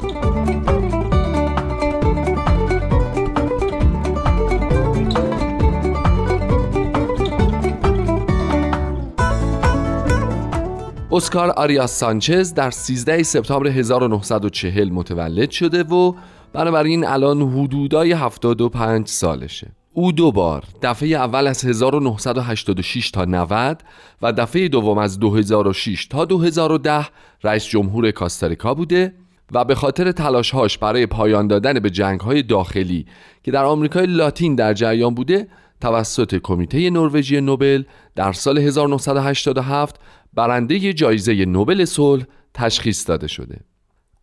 اسکار 11.13 11.51
آریاس 11.51 11.99
سانچز 11.99 12.55
در 12.55 12.71
13 12.71 13.23
سپتامبر 13.23 13.67
1940 13.69 14.91
متولد 14.91 15.51
شده 15.51 15.83
و 15.83 16.15
بنابراین 16.53 17.07
الان 17.07 17.43
حدودای 17.43 18.13
75 18.13 19.09
سالشه. 19.09 19.78
او 19.99 20.13
دو 20.13 20.33
بار 20.33 20.65
دفعه 20.83 21.09
اول 21.09 21.47
از 21.47 21.65
1986 21.65 23.11
تا 23.11 23.25
90 23.25 23.83
و 24.23 24.33
دفعه 24.33 24.69
دوم 24.69 24.99
از 24.99 25.19
2006 25.19 26.07
تا 26.07 26.25
2010 26.25 27.07
رئیس 27.45 27.67
جمهور 27.67 28.11
کاستاریکا 28.11 28.75
بوده 28.75 29.15
و 29.53 29.65
به 29.65 29.75
خاطر 29.75 30.13
تلاشهاش 30.13 30.79
برای 30.79 31.07
پایان 31.07 31.47
دادن 31.47 31.81
به 31.81 31.91
جنگهای 31.91 32.43
داخلی 32.43 33.07
که 33.43 33.51
در 33.51 33.65
آمریکای 33.65 34.07
لاتین 34.07 34.55
در 34.55 34.75
جریان 34.75 35.15
بوده 35.15 35.49
توسط 35.81 36.41
کمیته 36.43 36.91
نروژی 36.91 37.41
نوبل 37.41 37.83
در 38.15 38.33
سال 38.33 38.59
1987 38.59 40.01
برنده 40.35 40.93
جایزه 40.93 41.45
نوبل 41.45 41.85
صلح 41.85 42.25
تشخیص 42.55 43.09
داده 43.09 43.27
شده. 43.27 43.61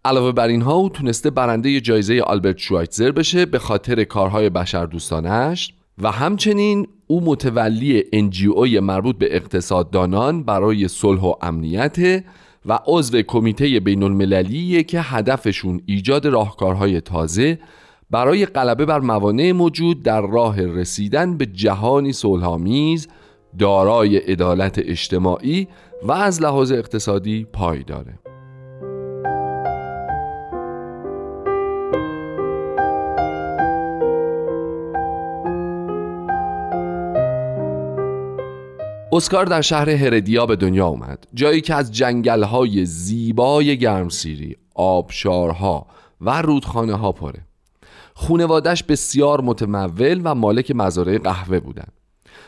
علاوه 0.05 0.31
بر 0.31 0.47
اینها 0.47 0.73
او 0.73 0.89
تونسته 0.89 1.29
برنده 1.29 1.81
جایزه 1.81 2.21
آلبرت 2.21 2.57
شوایتزر 2.57 3.11
بشه 3.11 3.45
به 3.45 3.59
خاطر 3.59 4.03
کارهای 4.03 4.49
بشردوستانش 4.49 5.73
و 5.97 6.11
همچنین 6.11 6.87
او 7.07 7.21
متولی 7.25 8.03
انجیوی 8.13 8.79
مربوط 8.79 9.17
به 9.17 9.35
اقتصاددانان 9.35 10.43
برای 10.43 10.87
صلح 10.87 11.21
و 11.21 11.33
امنیت 11.41 12.23
و 12.65 12.79
عضو 12.87 13.21
کمیته 13.21 13.79
بین 13.79 14.03
المللی 14.03 14.83
که 14.83 15.01
هدفشون 15.01 15.81
ایجاد 15.85 16.27
راهکارهای 16.27 17.01
تازه 17.01 17.59
برای 18.11 18.45
غلبه 18.45 18.85
بر 18.85 18.99
موانع 18.99 19.51
موجود 19.51 20.03
در 20.03 20.21
راه 20.21 20.61
رسیدن 20.61 21.37
به 21.37 21.45
جهانی 21.45 22.13
صلحآمیز 22.13 23.07
دارای 23.59 24.17
عدالت 24.17 24.79
اجتماعی 24.79 25.67
و 26.03 26.11
از 26.11 26.41
لحاظ 26.41 26.71
اقتصادی 26.71 27.47
پایداره. 27.53 28.24
اسکار 39.15 39.45
در 39.45 39.61
شهر 39.61 39.89
هردیا 39.89 40.45
به 40.45 40.55
دنیا 40.55 40.87
اومد. 40.87 41.27
جایی 41.33 41.61
که 41.61 41.75
از 41.75 41.91
جنگلهای 41.91 42.85
زیبای 42.85 43.77
گرمسیری 43.77 44.55
آبشارها 44.75 45.87
و 46.21 46.41
رودخانه 46.41 46.93
ها 46.93 47.11
پره. 47.11 47.41
خونوادش 48.13 48.83
بسیار 48.83 49.41
متمول 49.41 50.21
و 50.23 50.35
مالک 50.35 50.71
مزارع 50.75 51.17
قهوه 51.17 51.59
بودند 51.59 51.91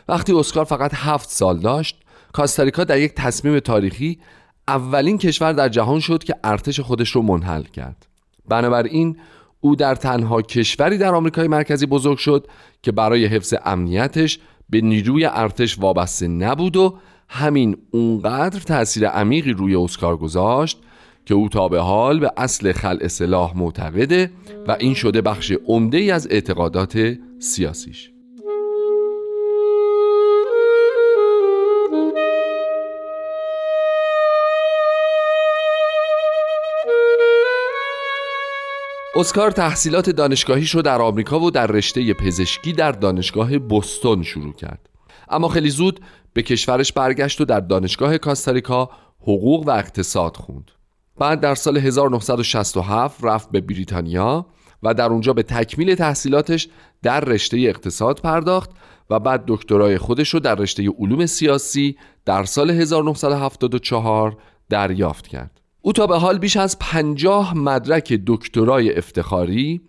وقتی 0.08 0.34
اسکار 0.34 0.65
فقط 0.65 0.91
هفت 0.93 1.30
سال 1.30 1.60
داشت 1.60 1.97
کاستاریکا 2.34 2.84
در 2.84 2.99
یک 2.99 3.13
تصمیم 3.15 3.60
تاریخی 3.60 4.19
اولین 4.67 5.17
کشور 5.17 5.53
در 5.53 5.69
جهان 5.69 5.99
شد 5.99 6.23
که 6.23 6.36
ارتش 6.43 6.80
خودش 6.80 7.10
رو 7.10 7.21
منحل 7.21 7.63
کرد. 7.63 8.08
بنابراین 8.47 9.17
او 9.62 9.75
در 9.75 9.95
تنها 9.95 10.41
کشوری 10.41 10.97
در 10.97 11.15
آمریکای 11.15 11.47
مرکزی 11.47 11.86
بزرگ 11.86 12.17
شد 12.17 12.47
که 12.82 12.91
برای 12.91 13.25
حفظ 13.25 13.53
امنیتش 13.65 14.39
به 14.69 14.82
نیروی 14.82 15.25
ارتش 15.25 15.80
وابسته 15.80 16.27
نبود 16.27 16.77
و 16.77 16.99
همین 17.30 17.77
اونقدر 17.91 18.60
تاثیر 18.60 19.08
عمیقی 19.08 19.51
روی 19.51 19.75
اسکار 19.75 20.17
گذاشت 20.17 20.80
که 21.25 21.34
او 21.34 21.49
تا 21.49 21.67
به 21.67 21.82
حال 21.82 22.19
به 22.19 22.32
اصل 22.38 22.71
خلع 22.71 23.08
سلاح 23.08 23.58
معتقده 23.58 24.32
و 24.67 24.71
این 24.80 24.93
شده 24.93 25.21
بخش 25.21 25.53
عمده 25.65 25.97
ای 25.97 26.12
از 26.12 26.27
اعتقادات 26.32 27.17
سیاسیش. 27.39 28.12
اسکار 39.19 39.51
تحصیلات 39.51 40.10
دانشگاهیش 40.10 40.75
رو 40.75 40.82
در 40.82 41.01
آمریکا 41.01 41.39
و 41.39 41.51
در 41.51 41.67
رشته 41.67 42.13
پزشکی 42.13 42.73
در 42.73 42.91
دانشگاه 42.91 43.58
بوستون 43.58 44.23
شروع 44.23 44.53
کرد. 44.53 44.89
اما 45.30 45.47
خیلی 45.47 45.69
زود 45.69 45.99
به 46.34 46.41
کشورش 46.41 46.93
برگشت 46.93 47.41
و 47.41 47.45
در 47.45 47.60
دانشگاه 47.60 48.17
کاستاریکا 48.17 48.89
حقوق 49.21 49.67
و 49.67 49.69
اقتصاد 49.69 50.38
خوند. 50.38 50.71
بعد 51.19 51.39
در 51.39 51.56
سال 51.56 51.77
1967 51.77 53.19
رفت 53.23 53.51
به 53.51 53.62
بریتانیا 53.62 54.45
و 54.84 54.93
در 54.93 55.10
اونجا 55.10 55.34
به 55.34 55.43
تکمیل 55.43 55.95
تحصیلاتش 55.95 56.67
در 57.03 57.19
رشته 57.19 57.58
اقتصاد 57.58 58.19
پرداخت 58.19 58.69
و 59.10 59.19
بعد 59.19 59.43
دکترای 59.47 59.97
خودش 59.97 60.30
رو 60.30 60.39
در 60.39 60.56
رشته 60.56 60.89
علوم 60.99 61.25
سیاسی 61.25 61.97
در 62.25 62.43
سال 62.43 62.71
1974 62.71 64.38
دریافت 64.69 65.27
کرد. 65.27 65.62
او 65.88 65.93
تا 65.93 66.08
به 66.08 66.17
حال 66.17 66.38
بیش 66.38 66.58
از 66.58 66.80
پنجاه 66.80 67.58
مدرک 67.58 68.19
دکترای 68.28 68.97
افتخاری 68.97 69.82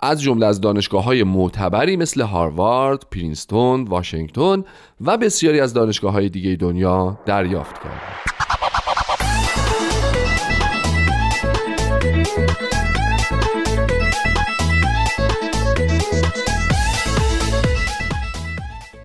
از 0.00 0.22
جمله 0.22 0.46
از 0.46 0.60
دانشگاه 0.60 1.04
های 1.04 1.24
معتبری 1.24 1.96
مثل 1.96 2.20
هاروارد، 2.20 3.02
پرینستون، 3.10 3.84
واشنگتن 3.84 4.64
و 5.00 5.16
بسیاری 5.16 5.60
از 5.60 5.74
دانشگاه 5.74 6.12
های 6.12 6.28
دیگه 6.28 6.56
دنیا 6.56 7.18
دریافت 7.26 7.82
کرد. 7.82 8.02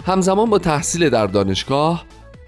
همزمان 0.05 0.49
با 0.49 0.59
تحصیل 0.59 1.09
در 1.09 1.27
دانشگاه 1.27 2.05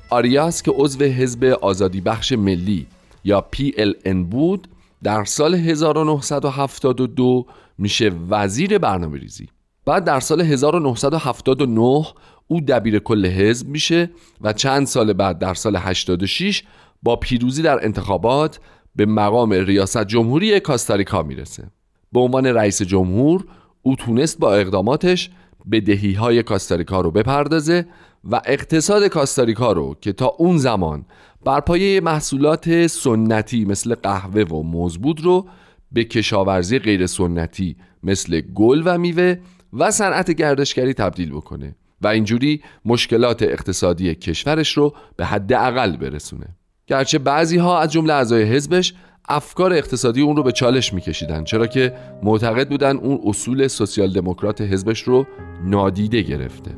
آریاس 0.09 0.61
که 0.61 0.71
عضو 0.71 1.03
حزب 1.03 1.43
آزادی 1.43 2.01
بخش 2.01 2.31
ملی 2.31 2.87
یا 3.23 3.45
PLN 3.55 4.15
بود 4.29 4.67
در 5.03 5.23
سال 5.23 5.55
1972 5.55 7.45
میشه 7.77 8.11
وزیر 8.29 8.77
برنامه 8.77 9.19
ریزی 9.19 9.49
بعد 9.85 10.03
در 10.03 10.19
سال 10.19 10.41
1979 10.41 12.05
او 12.47 12.61
دبیر 12.61 12.99
کل 12.99 13.25
حزب 13.25 13.67
میشه 13.67 14.09
و 14.41 14.53
چند 14.53 14.87
سال 14.87 15.13
بعد 15.13 15.39
در 15.39 15.53
سال 15.53 15.75
86 15.75 16.63
با 17.03 17.15
پیروزی 17.15 17.61
در 17.61 17.85
انتخابات 17.85 18.59
به 18.95 19.05
مقام 19.05 19.53
ریاست 19.53 20.03
جمهوری 20.03 20.59
کاستاریکا 20.59 21.23
می‌رسه. 21.23 21.71
به 22.11 22.19
عنوان 22.19 22.45
رئیس 22.45 22.81
جمهور 22.81 23.45
او 23.81 23.95
تونست 23.95 24.39
با 24.39 24.55
اقداماتش 24.55 25.29
بدهی 25.71 26.13
های 26.13 26.43
کاستاریکا 26.43 27.01
رو 27.01 27.11
بپردازه 27.11 27.85
و 28.23 28.41
اقتصاد 28.45 29.07
کاستاریکا 29.07 29.71
رو 29.71 29.95
که 30.01 30.13
تا 30.13 30.27
اون 30.27 30.57
زمان 30.57 31.05
بر 31.45 31.59
پایه 31.59 32.01
محصولات 32.01 32.87
سنتی 32.87 33.65
مثل 33.65 33.95
قهوه 33.95 34.41
و 34.41 34.63
مزبود 34.63 35.21
رو 35.21 35.47
به 35.91 36.03
کشاورزی 36.03 36.79
غیر 36.79 37.07
سنتی 37.07 37.75
مثل 38.03 38.41
گل 38.41 38.81
و 38.85 38.97
میوه 38.97 39.35
و 39.73 39.91
صنعت 39.91 40.31
گردشگری 40.31 40.93
تبدیل 40.93 41.31
بکنه 41.31 41.75
و 42.01 42.07
اینجوری 42.07 42.61
مشکلات 42.85 43.43
اقتصادی 43.43 44.15
کشورش 44.15 44.77
رو 44.77 44.93
به 45.15 45.25
حد 45.25 45.53
اقل 45.53 45.97
برسونه. 45.97 46.47
گرچه 46.87 47.19
بعضی 47.19 47.57
ها 47.57 47.79
از 47.79 47.91
جمله 47.91 48.13
اعضای 48.13 48.43
حزبش 48.43 48.93
افکار 49.29 49.73
اقتصادی 49.73 50.21
اون 50.21 50.35
رو 50.35 50.43
به 50.43 50.51
چالش 50.51 50.93
میکشیدن 50.93 51.43
چرا 51.43 51.67
که 51.67 51.93
معتقد 52.23 52.69
بودن 52.69 52.97
اون 52.97 53.19
اصول 53.25 53.67
سوسیال 53.67 54.13
دموکرات 54.13 54.61
حزبش 54.61 55.03
رو 55.03 55.27
نادیده 55.63 56.21
گرفته. 56.21 56.71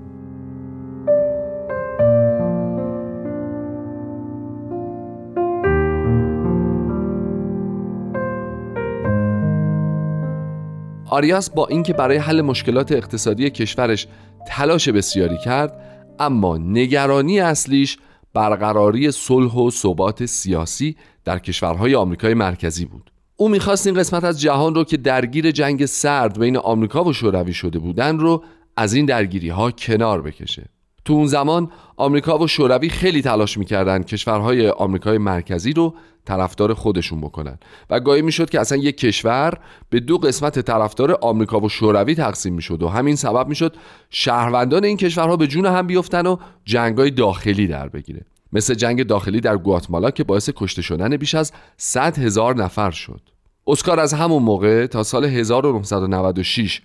آریاس 11.10 11.50
با 11.50 11.68
اینکه 11.68 11.94
برای 11.94 12.18
حل 12.18 12.42
مشکلات 12.42 12.92
اقتصادی 12.92 13.50
کشورش 13.50 14.08
تلاش 14.48 14.90
بسیاری 14.90 15.38
کرد 15.38 15.82
اما 16.20 16.58
نگرانی 16.58 17.40
اصلیش 17.40 17.98
برقراری 18.34 19.12
صلح 19.12 19.54
و 19.54 19.70
ثبات 19.70 20.26
سیاسی 20.26 20.96
در 21.26 21.40
کشورهای 21.40 21.96
آمریکای 21.96 22.34
مرکزی 22.34 22.86
بود. 22.86 23.12
او 23.38 23.50
می‌خواست 23.50 23.88
این 23.88 23.96
قسمت 23.96 24.24
از 24.24 24.42
جهان 24.42 24.76
رو 24.76 24.84
که 24.84 24.98
درگیر 24.98 25.52
جنگ 25.52 25.86
سرد 25.86 26.40
بین 26.40 26.58
آمریکا 26.58 27.04
و 27.04 27.14
شوروی 27.14 27.54
شده 27.54 27.80
بودن 27.80 28.20
رو 28.20 28.44
از 28.78 28.94
این 28.94 29.06
درگیری 29.06 29.50
ها 29.50 29.72
کنار 29.72 30.22
بکشه. 30.22 30.66
تو 31.06 31.14
اون 31.14 31.26
زمان 31.26 31.72
آمریکا 31.98 32.38
و 32.38 32.48
شوروی 32.48 32.90
خیلی 32.90 33.22
تلاش 33.22 33.58
می‌کردن 33.58 34.04
کشورهای 34.04 34.70
آمریکای 34.70 35.18
مرکزی 35.18 35.74
رو 35.74 35.94
طرفدار 36.26 36.74
خودشون 36.74 37.22
بکنن. 37.22 37.58
و 37.90 38.00
گاهی 38.00 38.22
می‌شد 38.22 38.50
که 38.50 38.60
اصلا 38.60 38.78
یک 38.78 38.98
کشور 38.98 39.54
به 39.90 40.00
دو 40.00 40.18
قسمت 40.18 40.60
طرفدار 40.60 41.18
آمریکا 41.22 41.60
و 41.60 41.70
شوروی 41.70 42.16
تقسیم 42.16 42.54
می‌شد 42.54 42.84
و 42.84 42.88
همین 42.88 43.16
سبب 43.16 43.48
می‌شد 43.48 43.76
شهروندان 44.10 44.86
این 44.86 44.98
کشورها 44.98 45.38
به 45.38 45.48
جون 45.48 45.66
هم 45.66 45.88
بیفتن 45.88 46.28
و 46.28 46.38
جنگای 46.66 47.12
داخلی 47.12 47.68
در 47.68 47.90
بگیره. 47.90 48.26
مثل 48.54 48.74
جنگ 48.74 49.04
داخلی 49.04 49.42
در 49.42 49.58
گواتمالا 49.58 50.12
که 50.12 50.24
باعث 50.24 50.50
کشته 50.56 50.82
شدن 50.82 51.18
بیش 51.18 51.36
از 51.36 51.52
100 51.78 52.20
هزار 52.20 52.56
نفر 52.56 52.92
شد. 52.92 53.22
اسکار 53.68 54.00
از 54.00 54.14
همون 54.14 54.44
موقع 54.44 54.88
تا 54.88 55.04
سال 55.04 55.26
1996 55.26 56.82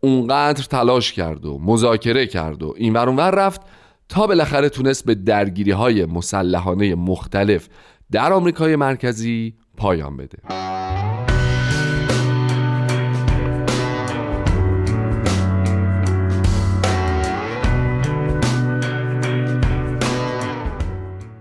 اونقدر 0.00 0.64
تلاش 0.64 1.12
کرد 1.12 1.46
و 1.46 1.58
مذاکره 1.58 2.26
کرد 2.26 2.62
و 2.62 2.74
این 2.76 2.96
اونور 2.96 3.30
رفت 3.30 3.60
تا 4.08 4.26
بالاخره 4.26 4.68
تونست 4.68 5.06
به 5.06 5.14
درگیری 5.14 5.70
های 5.70 6.04
مسلحانه 6.04 6.94
مختلف 6.94 7.68
در 8.12 8.32
آمریکای 8.32 8.76
مرکزی 8.76 9.54
پایان 9.76 10.16
بده. 10.16 10.38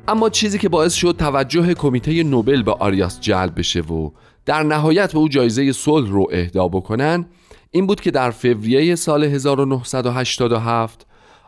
اما 0.08 0.30
چیزی 0.30 0.58
که 0.58 0.70
باعث 0.70 0.94
شد 0.94 1.16
توجه 1.20 1.74
کمیته 1.74 2.24
نوبل 2.24 2.64
به 2.64 2.74
آریاس 2.74 3.20
جلب 3.20 3.60
بشه 3.60 3.82
و 3.82 4.12
در 4.46 4.64
نهایت 4.64 5.14
به 5.14 5.20
او 5.20 5.30
جایزه 5.30 5.72
صلح 5.72 6.10
رو 6.10 6.28
اهدا 6.32 6.68
بکنن 6.68 7.26
این 7.72 7.88
بود 7.88 8.02
که 8.02 8.12
در 8.12 8.32
فوریه 8.32 8.96
سال 8.96 9.24
1987 9.24 11.08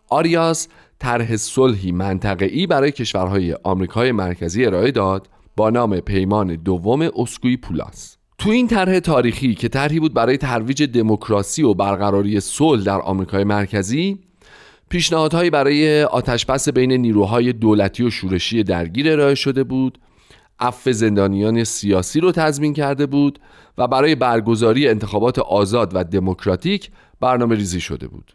آریاس 0.10 0.68
طرح 1.04 1.36
صلحی 1.36 1.92
منطقه‌ای 1.92 2.68
برای 2.68 2.92
کشورهای 2.92 3.54
آمریکای 3.64 4.12
مرکزی 4.12 4.66
ارائه 4.66 4.92
داد 4.92 5.30
با 5.56 5.70
نام 5.70 6.00
پیمان 6.00 6.56
دوم 6.56 7.10
اسکوی 7.16 7.58
پولاس. 7.58 8.18
تو 8.38 8.50
این 8.50 8.68
طرح 8.68 9.00
تاریخی 9.00 9.56
که 9.56 9.68
طرحی 9.68 10.00
بود 10.00 10.14
برای 10.14 10.38
ترویج 10.38 10.84
دموکراسی 10.84 11.64
و 11.64 11.74
برقراری 11.74 12.40
صلح 12.40 12.84
در 12.84 13.02
آمریکای 13.02 13.44
مرکزی 13.44 14.20
پیشنهادهایی 14.90 15.50
برای 15.50 16.04
آتشبس 16.04 16.70
بین 16.70 16.92
نیروهای 16.92 17.54
دولتی 17.54 18.04
و 18.04 18.10
شورشی 18.10 18.64
درگیر 18.64 19.12
ارائه 19.12 19.36
شده 19.36 19.64
بود 19.64 20.00
عفو 20.60 20.92
زندانیان 20.92 21.64
سیاسی 21.64 22.20
رو 22.20 22.32
تضمین 22.32 22.74
کرده 22.74 23.06
بود 23.06 23.40
و 23.78 23.88
برای 23.88 24.16
برگزاری 24.16 24.88
انتخابات 24.88 25.40
آزاد 25.40 25.92
و 25.96 26.04
دموکراتیک 26.04 26.92
برنامه 27.20 27.56
ریزی 27.56 27.82
شده 27.82 28.08
بود. 28.08 28.34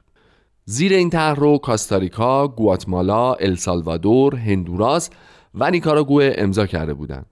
زیر 0.71 0.93
این 0.93 1.11
طرح 1.11 1.57
کاستاریکا، 1.57 2.49
گواتمالا، 2.49 3.33
السالوادور، 3.33 4.37
هندوراس 4.37 5.11
و 5.55 5.71
نیکاراگوه 5.71 6.33
امضا 6.37 6.66
کرده 6.66 6.95
بودند. 6.95 7.27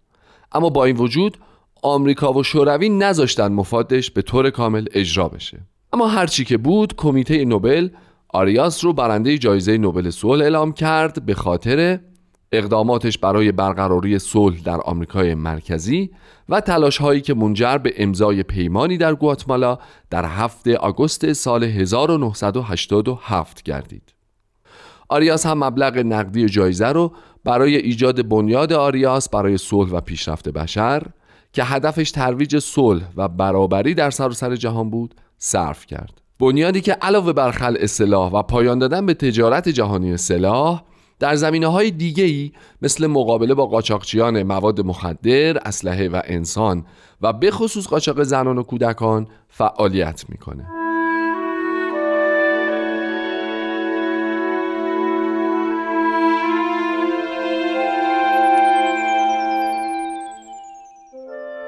اما 0.52 0.70
با 0.70 0.84
این 0.84 0.96
وجود 0.96 1.36
آمریکا 1.82 2.32
و 2.32 2.42
شوروی 2.42 2.88
نذاشتن 2.88 3.52
مفادش 3.52 4.10
به 4.10 4.22
طور 4.22 4.50
کامل 4.50 4.86
اجرا 4.92 5.28
بشه. 5.28 5.58
اما 5.92 6.06
هرچی 6.06 6.44
که 6.44 6.56
بود 6.56 6.96
کمیته 6.96 7.44
نوبل 7.44 7.88
آریاس 8.28 8.84
رو 8.84 8.92
برنده 8.92 9.38
جایزه 9.38 9.78
نوبل 9.78 10.10
صلح 10.10 10.42
اعلام 10.42 10.72
کرد 10.72 11.26
به 11.26 11.34
خاطر 11.34 12.00
اقداماتش 12.52 13.18
برای 13.18 13.52
برقراری 13.52 14.18
صلح 14.18 14.60
در 14.60 14.80
آمریکای 14.80 15.34
مرکزی 15.34 16.10
و 16.48 16.60
تلاش 16.60 16.98
هایی 16.98 17.20
که 17.20 17.34
منجر 17.34 17.78
به 17.78 17.92
امضای 17.96 18.42
پیمانی 18.42 18.98
در 18.98 19.14
گواتمالا 19.14 19.78
در 20.10 20.24
هفته 20.24 20.76
آگوست 20.76 21.32
سال 21.32 21.64
1987 21.64 23.62
گردید. 23.62 24.14
آریاس 25.08 25.46
هم 25.46 25.64
مبلغ 25.64 25.98
نقدی 25.98 26.46
جایزه 26.46 26.88
رو 26.88 27.12
برای 27.44 27.76
ایجاد 27.76 28.28
بنیاد 28.28 28.72
آریاس 28.72 29.28
برای 29.28 29.58
صلح 29.58 29.90
و 29.90 30.00
پیشرفت 30.00 30.48
بشر 30.48 31.02
که 31.52 31.64
هدفش 31.64 32.10
ترویج 32.10 32.58
صلح 32.58 33.04
و 33.16 33.28
برابری 33.28 33.94
در 33.94 34.10
سراسر 34.10 34.48
سر 34.48 34.56
جهان 34.56 34.90
بود 34.90 35.14
صرف 35.38 35.86
کرد. 35.86 36.20
بنیادی 36.40 36.80
که 36.80 36.92
علاوه 36.92 37.32
بر 37.32 37.50
خلع 37.50 37.86
سلاح 37.86 38.32
و 38.32 38.42
پایان 38.42 38.78
دادن 38.78 39.06
به 39.06 39.14
تجارت 39.14 39.68
جهانی 39.68 40.16
سلاح 40.16 40.82
در 41.18 41.34
زمینه 41.34 41.66
های 41.66 41.90
دیگه 41.90 42.24
ای 42.24 42.52
مثل 42.82 43.06
مقابله 43.06 43.54
با 43.54 43.66
قاچاقچیان 43.66 44.42
مواد 44.42 44.80
مخدر، 44.80 45.58
اسلحه 45.58 46.08
و 46.08 46.20
انسان 46.24 46.86
و 47.22 47.32
به 47.32 47.50
خصوص 47.50 47.88
قاچاق 47.88 48.22
زنان 48.22 48.58
و 48.58 48.62
کودکان 48.62 49.26
فعالیت 49.48 50.24
می‌کنه. 50.28 50.66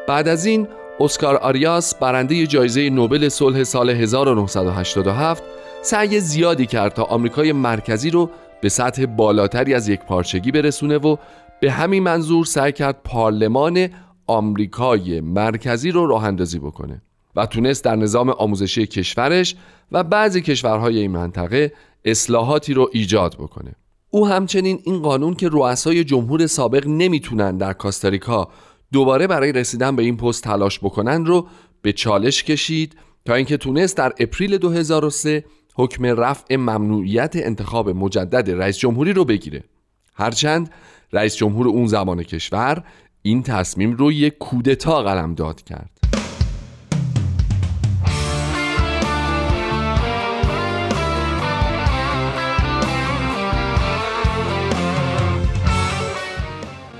بعد 0.08 0.28
از 0.28 0.46
این 0.46 0.68
اسکار 1.00 1.36
آریاس 1.36 1.94
برنده 1.94 2.46
جایزه 2.46 2.90
نوبل 2.90 3.28
صلح 3.28 3.64
سال 3.64 3.90
1987 3.90 5.42
سعی 5.82 6.20
زیادی 6.20 6.66
کرد 6.66 6.94
تا 6.94 7.02
آمریکای 7.02 7.52
مرکزی 7.52 8.10
رو 8.10 8.30
به 8.60 8.68
سطح 8.68 9.06
بالاتری 9.06 9.74
از 9.74 9.88
یک 9.88 10.00
پارچگی 10.00 10.52
برسونه 10.52 10.98
و 10.98 11.16
به 11.60 11.70
همین 11.70 12.02
منظور 12.02 12.44
سعی 12.44 12.72
کرد 12.72 13.00
پارلمان 13.04 13.88
آمریکای 14.26 15.20
مرکزی 15.20 15.90
رو 15.90 16.06
راه 16.06 16.24
اندازی 16.24 16.58
بکنه 16.58 17.02
و 17.36 17.46
تونست 17.46 17.84
در 17.84 17.96
نظام 17.96 18.30
آموزشی 18.30 18.86
کشورش 18.86 19.56
و 19.92 20.04
بعضی 20.04 20.42
کشورهای 20.42 20.98
این 20.98 21.10
منطقه 21.10 21.72
اصلاحاتی 22.04 22.74
رو 22.74 22.90
ایجاد 22.92 23.34
بکنه. 23.34 23.74
او 24.10 24.28
همچنین 24.28 24.80
این 24.84 25.02
قانون 25.02 25.34
که 25.34 25.48
رؤسای 25.52 26.04
جمهور 26.04 26.46
سابق 26.46 26.86
نمی‌تونن 26.86 27.56
در 27.56 27.72
کاستاریکا 27.72 28.48
دوباره 28.92 29.26
برای 29.26 29.52
رسیدن 29.52 29.96
به 29.96 30.02
این 30.02 30.16
پست 30.16 30.44
تلاش 30.44 30.78
بکنن 30.78 31.26
رو 31.26 31.46
به 31.82 31.92
چالش 31.92 32.44
کشید 32.44 32.96
تا 33.24 33.34
اینکه 33.34 33.56
تونست 33.56 33.96
در 33.96 34.12
اپریل 34.18 34.58
2003 34.58 35.44
حکم 35.78 36.06
رفع 36.06 36.56
ممنوعیت 36.56 37.36
انتخاب 37.36 37.90
مجدد 37.90 38.50
رئیس 38.50 38.78
جمهوری 38.78 39.12
رو 39.12 39.24
بگیره. 39.24 39.64
هرچند 40.14 40.70
رئیس 41.12 41.36
جمهور 41.36 41.68
اون 41.68 41.86
زمان 41.86 42.22
کشور 42.22 42.84
این 43.22 43.42
تصمیم 43.42 43.92
رو 43.92 44.12
یک 44.12 44.38
کودتا 44.38 45.02
قلم 45.02 45.34
داد 45.34 45.62
کرد. 45.62 45.90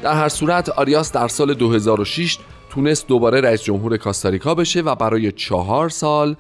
در 0.03 0.15
هر 0.15 0.29
صورت 0.29 0.69
آریاس 0.69 1.13
در 1.13 1.29
سال 1.29 1.55
2006 1.55 2.39
تونست 2.71 3.09
دوباره 3.09 3.41
رئیس 3.41 3.63
جمهور 3.63 3.97
کاستاریکا 3.97 4.55
بشه 4.55 4.81
و 4.81 4.95
برای 4.95 5.33
چهار 5.33 5.89
سال 5.89 6.37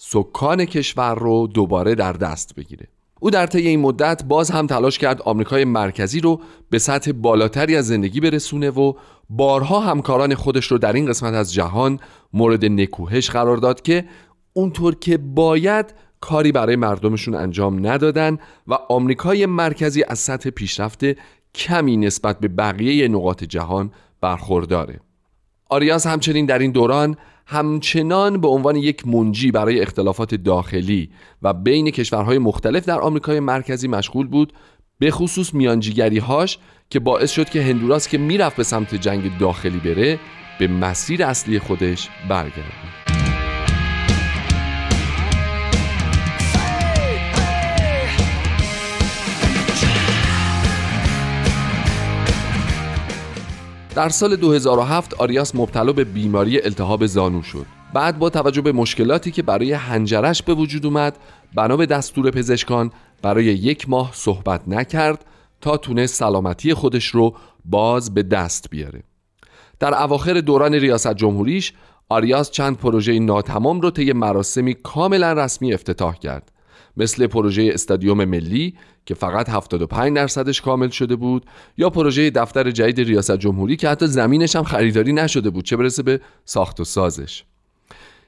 سکان 0.00 0.64
کشور 0.64 1.14
رو 1.14 1.46
دوباره 1.46 1.94
در 1.94 2.12
دست 2.12 2.54
بگیره. 2.54 2.86
او 3.20 3.30
در 3.30 3.46
طی 3.46 3.68
این 3.68 3.80
مدت 3.80 4.24
باز 4.24 4.50
هم 4.50 4.66
تلاش 4.66 4.98
کرد 4.98 5.22
آمریکای 5.22 5.64
مرکزی 5.64 6.20
رو 6.20 6.40
به 6.70 6.78
سطح 6.78 7.12
بالاتری 7.12 7.76
از 7.76 7.86
زندگی 7.86 8.20
برسونه 8.20 8.70
و 8.70 8.92
بارها 9.30 9.80
همکاران 9.80 10.34
خودش 10.34 10.66
رو 10.66 10.78
در 10.78 10.92
این 10.92 11.06
قسمت 11.06 11.34
از 11.34 11.52
جهان 11.52 11.98
مورد 12.32 12.64
نکوهش 12.64 13.30
قرار 13.30 13.56
داد 13.56 13.82
که 13.82 14.04
اونطور 14.52 14.94
که 14.94 15.16
باید 15.16 15.94
کاری 16.20 16.52
برای 16.52 16.76
مردمشون 16.76 17.34
انجام 17.34 17.86
ندادن 17.86 18.38
و 18.66 18.74
آمریکای 18.74 19.46
مرکزی 19.46 20.04
از 20.08 20.18
سطح 20.18 20.50
پیشرفت 20.50 21.04
کمی 21.54 21.96
نسبت 21.96 22.40
به 22.40 22.48
بقیه 22.48 23.08
نقاط 23.08 23.44
جهان 23.44 23.92
برخورداره. 24.20 25.00
آریاس 25.70 26.06
همچنین 26.06 26.46
در 26.46 26.58
این 26.58 26.70
دوران 26.70 27.16
همچنان 27.50 28.40
به 28.40 28.48
عنوان 28.48 28.76
یک 28.76 29.06
منجی 29.06 29.50
برای 29.50 29.80
اختلافات 29.80 30.34
داخلی 30.34 31.10
و 31.42 31.52
بین 31.52 31.90
کشورهای 31.90 32.38
مختلف 32.38 32.84
در 32.84 33.00
آمریکای 33.00 33.40
مرکزی 33.40 33.88
مشغول 33.88 34.26
بود 34.26 34.52
به 34.98 35.10
خصوص 35.10 35.54
میانجیگری 35.54 36.18
هاش 36.18 36.58
که 36.90 37.00
باعث 37.00 37.30
شد 37.30 37.48
که 37.48 37.62
هندوراس 37.62 38.08
که 38.08 38.18
می‌رفت 38.18 38.56
به 38.56 38.62
سمت 38.62 38.94
جنگ 38.94 39.38
داخلی 39.38 39.78
بره 39.78 40.18
به 40.58 40.68
مسیر 40.68 41.24
اصلی 41.24 41.58
خودش 41.58 42.08
برگرده 42.28 43.07
در 53.98 54.08
سال 54.08 54.36
2007 54.36 55.14
آریاس 55.14 55.54
مبتلا 55.54 55.92
به 55.92 56.04
بیماری 56.04 56.62
التهاب 56.62 57.06
زانو 57.06 57.42
شد. 57.42 57.66
بعد 57.94 58.18
با 58.18 58.30
توجه 58.30 58.60
به 58.60 58.72
مشکلاتی 58.72 59.30
که 59.30 59.42
برای 59.42 59.72
هنجرش 59.72 60.42
به 60.42 60.54
وجود 60.54 60.86
اومد 60.86 61.18
بنا 61.54 61.76
به 61.76 61.86
دستور 61.86 62.30
پزشکان 62.30 62.92
برای 63.22 63.44
یک 63.44 63.88
ماه 63.88 64.10
صحبت 64.14 64.60
نکرد 64.68 65.24
تا 65.60 65.76
تونست 65.76 66.14
سلامتی 66.14 66.74
خودش 66.74 67.06
رو 67.06 67.36
باز 67.64 68.14
به 68.14 68.22
دست 68.22 68.70
بیاره. 68.70 69.02
در 69.80 70.02
اواخر 70.02 70.40
دوران 70.40 70.74
ریاست 70.74 71.14
جمهوریش 71.14 71.72
آریاس 72.08 72.50
چند 72.50 72.76
پروژه 72.76 73.18
ناتمام 73.18 73.80
رو 73.80 73.90
طی 73.90 74.12
مراسمی 74.12 74.74
کاملا 74.74 75.32
رسمی 75.32 75.74
افتتاح 75.74 76.18
کرد. 76.18 76.52
مثل 76.96 77.26
پروژه 77.26 77.70
استادیوم 77.74 78.24
ملی 78.24 78.74
که 79.08 79.14
فقط 79.14 79.48
75 79.48 80.16
درصدش 80.16 80.60
کامل 80.60 80.88
شده 80.88 81.16
بود 81.16 81.46
یا 81.76 81.90
پروژه 81.90 82.30
دفتر 82.30 82.70
جدید 82.70 83.00
ریاست 83.00 83.36
جمهوری 83.36 83.76
که 83.76 83.88
حتی 83.88 84.06
زمینش 84.06 84.56
هم 84.56 84.62
خریداری 84.62 85.12
نشده 85.12 85.50
بود 85.50 85.64
چه 85.64 85.76
برسه 85.76 86.02
به 86.02 86.20
ساخت 86.44 86.80
و 86.80 86.84
سازش. 86.84 87.44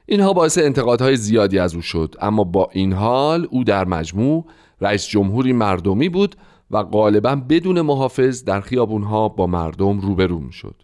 اینها 0.06 0.32
باعث 0.32 0.58
انتقادهای 0.58 1.16
زیادی 1.16 1.58
از 1.58 1.74
او 1.74 1.82
شد 1.82 2.14
اما 2.20 2.44
با 2.44 2.70
این 2.72 2.92
حال 2.92 3.46
او 3.50 3.64
در 3.64 3.84
مجموع 3.84 4.44
رئیس 4.80 5.06
جمهوری 5.06 5.52
مردمی 5.52 6.08
بود 6.08 6.36
و 6.70 6.82
غالبا 6.82 7.36
بدون 7.36 7.80
محافظ 7.80 8.44
در 8.44 8.60
خیابونها 8.60 9.28
با 9.28 9.46
مردم 9.46 10.00
روبرو 10.00 10.50
شد 10.50 10.74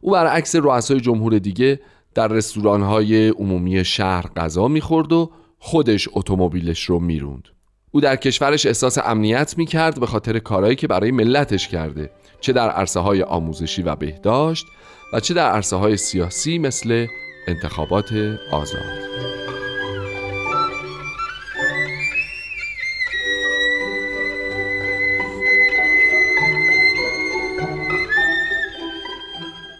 او 0.00 0.10
برعکس 0.10 0.56
رؤسای 0.56 1.00
جمهور 1.00 1.38
دیگه 1.38 1.80
در 2.14 2.28
رستورانهای 2.28 3.28
عمومی 3.28 3.84
شهر 3.84 4.26
غذا 4.36 4.68
می‌خورد 4.68 5.12
و 5.12 5.30
خودش 5.58 6.08
اتومبیلش 6.12 6.84
رو 6.84 6.98
می‌روند. 6.98 7.48
او 7.92 8.00
در 8.00 8.16
کشورش 8.16 8.66
احساس 8.66 8.98
امنیت 8.98 9.54
می 9.58 9.66
کرد 9.66 10.00
به 10.00 10.06
خاطر 10.06 10.38
کارهایی 10.38 10.76
که 10.76 10.86
برای 10.86 11.10
ملتش 11.10 11.68
کرده 11.68 12.10
چه 12.40 12.52
در 12.52 12.70
عرصه 12.70 13.00
های 13.00 13.22
آموزشی 13.22 13.82
و 13.82 13.96
بهداشت 13.96 14.66
و 15.12 15.20
چه 15.20 15.34
در 15.34 15.50
عرصه 15.50 15.76
های 15.76 15.96
سیاسی 15.96 16.58
مثل 16.58 17.06
انتخابات 17.48 18.12
آزاد. 18.52 19.10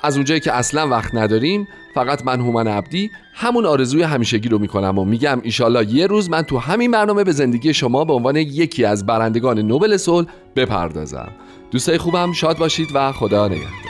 از 0.03 0.17
اونجایی 0.17 0.41
که 0.41 0.53
اصلا 0.53 0.89
وقت 0.89 1.15
نداریم 1.15 1.69
فقط 1.95 2.25
من 2.27 2.41
هومن 2.41 2.69
عبدی 2.69 3.11
همون 3.35 3.67
آرزوی 3.67 4.03
همیشگی 4.03 4.49
رو 4.49 4.59
می‌کنم 4.59 4.99
و 4.99 5.05
میگم 5.05 5.41
ایشالله 5.43 5.95
یه 5.95 6.07
روز 6.07 6.31
من 6.31 6.43
تو 6.43 6.59
همین 6.59 6.91
برنامه 6.91 7.25
به 7.25 7.33
زندگی 7.33 7.75
شما 7.75 8.05
به 8.05 8.13
عنوان 8.13 8.37
یکی 8.37 8.85
از 8.85 9.07
برندگان 9.07 9.59
نوبل 9.59 9.97
صلح 9.97 10.27
بپردازم. 10.57 11.29
دوستای 11.71 11.99
خوبم 11.99 12.33
شاد 12.33 12.59
باشید 12.59 12.89
و 12.95 13.13
خدا 13.13 13.49
نگهدار. 13.49 13.90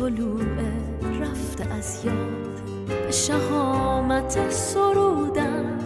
طلوع 0.00 0.42
رفته 1.20 1.74
از 1.74 2.04
یاد. 2.04 2.60
به 3.06 3.12
شهامت 3.12 4.50
سرودن 4.50 5.78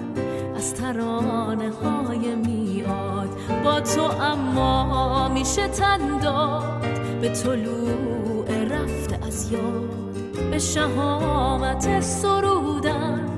از 0.56 0.74
ترانه 0.74 1.70
های 1.70 2.34
میاد. 2.34 3.28
با 3.64 3.80
تو 3.80 4.02
اما 4.02 5.28
میشه 5.28 5.68
تن 5.68 6.18
داد. 6.18 7.00
به 7.20 7.28
طلوع 7.28 8.64
رفته 8.70 9.26
از 9.26 9.52
یاد. 9.52 10.50
به 10.50 10.58
شهامت 10.58 12.00
سرودن 12.00 13.28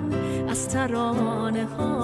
از 0.48 0.68
ترانه 0.68 1.64
های 1.64 1.95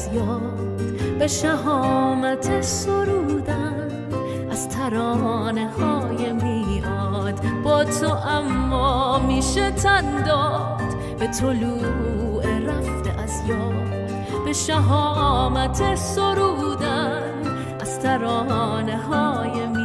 از 0.00 0.14
یاد 0.14 1.18
به 1.18 1.26
شهامت 1.26 2.60
سرودن 2.62 3.88
از 4.50 4.68
ترانه 4.68 5.70
های 5.70 6.32
میاد. 6.32 7.40
با 7.64 7.84
تو 7.84 8.06
اما 8.28 9.18
میشه 9.18 9.70
تن 9.70 10.24
داد. 10.24 10.94
به 11.18 11.26
طلوع 11.26 12.58
رفته 12.58 13.10
از 13.22 13.42
یاد. 13.48 14.44
به 14.44 14.52
شهامت 14.52 15.94
سرودن 15.94 17.22
از 17.80 18.00
ترانه 18.00 18.96
های 18.96 19.66
میاد 19.66 19.79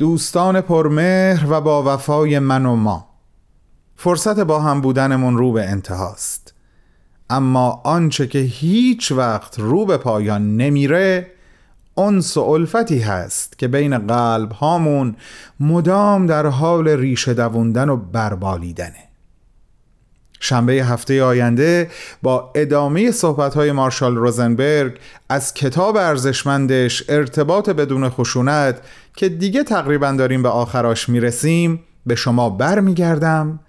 دوستان 0.00 0.60
پرمهر 0.60 1.46
و 1.50 1.60
با 1.60 1.94
وفای 1.94 2.38
من 2.38 2.66
و 2.66 2.76
ما. 2.76 3.08
فرصت 3.96 4.38
با 4.40 4.60
هم 4.60 4.80
بودنمون 4.80 5.36
رو 5.36 5.52
به 5.52 5.64
انتهاست. 5.64 6.54
اما 7.30 7.80
آنچه 7.84 8.26
که 8.26 8.38
هیچ 8.38 9.12
وقت 9.12 9.58
رو 9.58 9.86
به 9.86 9.96
پایان 9.96 10.56
نمیره 10.56 11.26
انس 11.98 12.36
و 12.36 12.40
الفتی 12.40 12.98
هست 12.98 13.58
که 13.58 13.68
بین 13.68 13.98
قلب 13.98 14.52
هامون 14.52 15.16
مدام 15.60 16.26
در 16.26 16.46
حال 16.46 16.88
ریشه 16.88 17.34
دووندن 17.34 17.88
و 17.88 17.96
بربالیدنه. 17.96 19.10
شنبه 20.40 20.72
هفته 20.72 21.22
آینده 21.22 21.90
با 22.22 22.52
ادامه 22.54 23.10
صحبت‌های 23.10 23.72
مارشال 23.72 24.16
روزنبرگ 24.16 24.98
از 25.28 25.54
کتاب 25.54 25.96
ارزشمندش 25.96 27.04
ارتباط 27.08 27.70
بدون 27.70 28.08
خشونت 28.08 28.80
که 29.14 29.28
دیگه 29.28 29.64
تقریبا 29.64 30.12
داریم 30.12 30.42
به 30.42 30.48
آخراش 30.48 31.08
می‌رسیم 31.08 31.80
به 32.06 32.14
شما 32.14 32.50
برمیگردم 32.50 33.60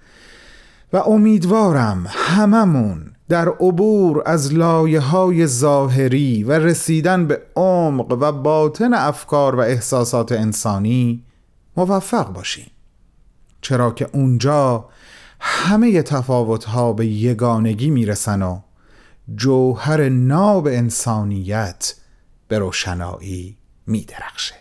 و 0.94 0.98
امیدوارم 0.98 2.06
هممون 2.10 3.12
در 3.30 3.50
عبور 3.50 4.24
از 4.26 4.54
لایه 4.54 5.00
های 5.00 5.48
ظاهری 5.48 6.44
و 6.44 6.52
رسیدن 6.52 7.28
به 7.28 7.42
عمق 7.56 8.12
و 8.12 8.32
باطن 8.32 8.94
افکار 8.94 9.56
و 9.56 9.60
احساسات 9.60 10.32
انسانی 10.32 11.24
موفق 11.78 12.34
باشیم. 12.34 12.72
چرا 13.62 13.92
که 13.92 14.10
اونجا 14.14 14.86
همه 15.40 16.02
تفاوتها 16.02 16.94
به 16.94 17.06
یگانگی 17.06 17.90
می‌رسن 17.90 18.42
و 18.42 18.60
جوهر 19.36 20.10
ناب 20.10 20.68
انسانیت 20.68 21.96
به 22.48 22.60
روشنایی 22.60 23.58
میدرخشه. 23.88 24.61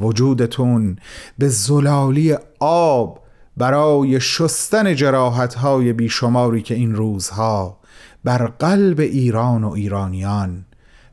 وجودتون 0.00 0.98
به 1.38 1.48
زلالی 1.48 2.36
آب 2.60 3.20
برای 3.56 4.20
شستن 4.20 4.94
جراحتهای 4.94 5.92
بیشماری 5.92 6.62
که 6.62 6.74
این 6.74 6.94
روزها 6.94 7.80
بر 8.24 8.46
قلب 8.46 9.00
ایران 9.00 9.64
و 9.64 9.70
ایرانیان 9.70 10.64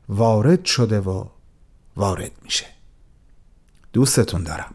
وارد 0.08 0.64
شده 0.64 1.00
و 1.00 1.24
وارد 1.96 2.32
میشه. 2.42 2.66
دوستتون 3.92 4.42
دارم. 4.42 4.74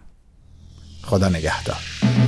خدا 1.04 1.30
نگهدار. 1.30 2.23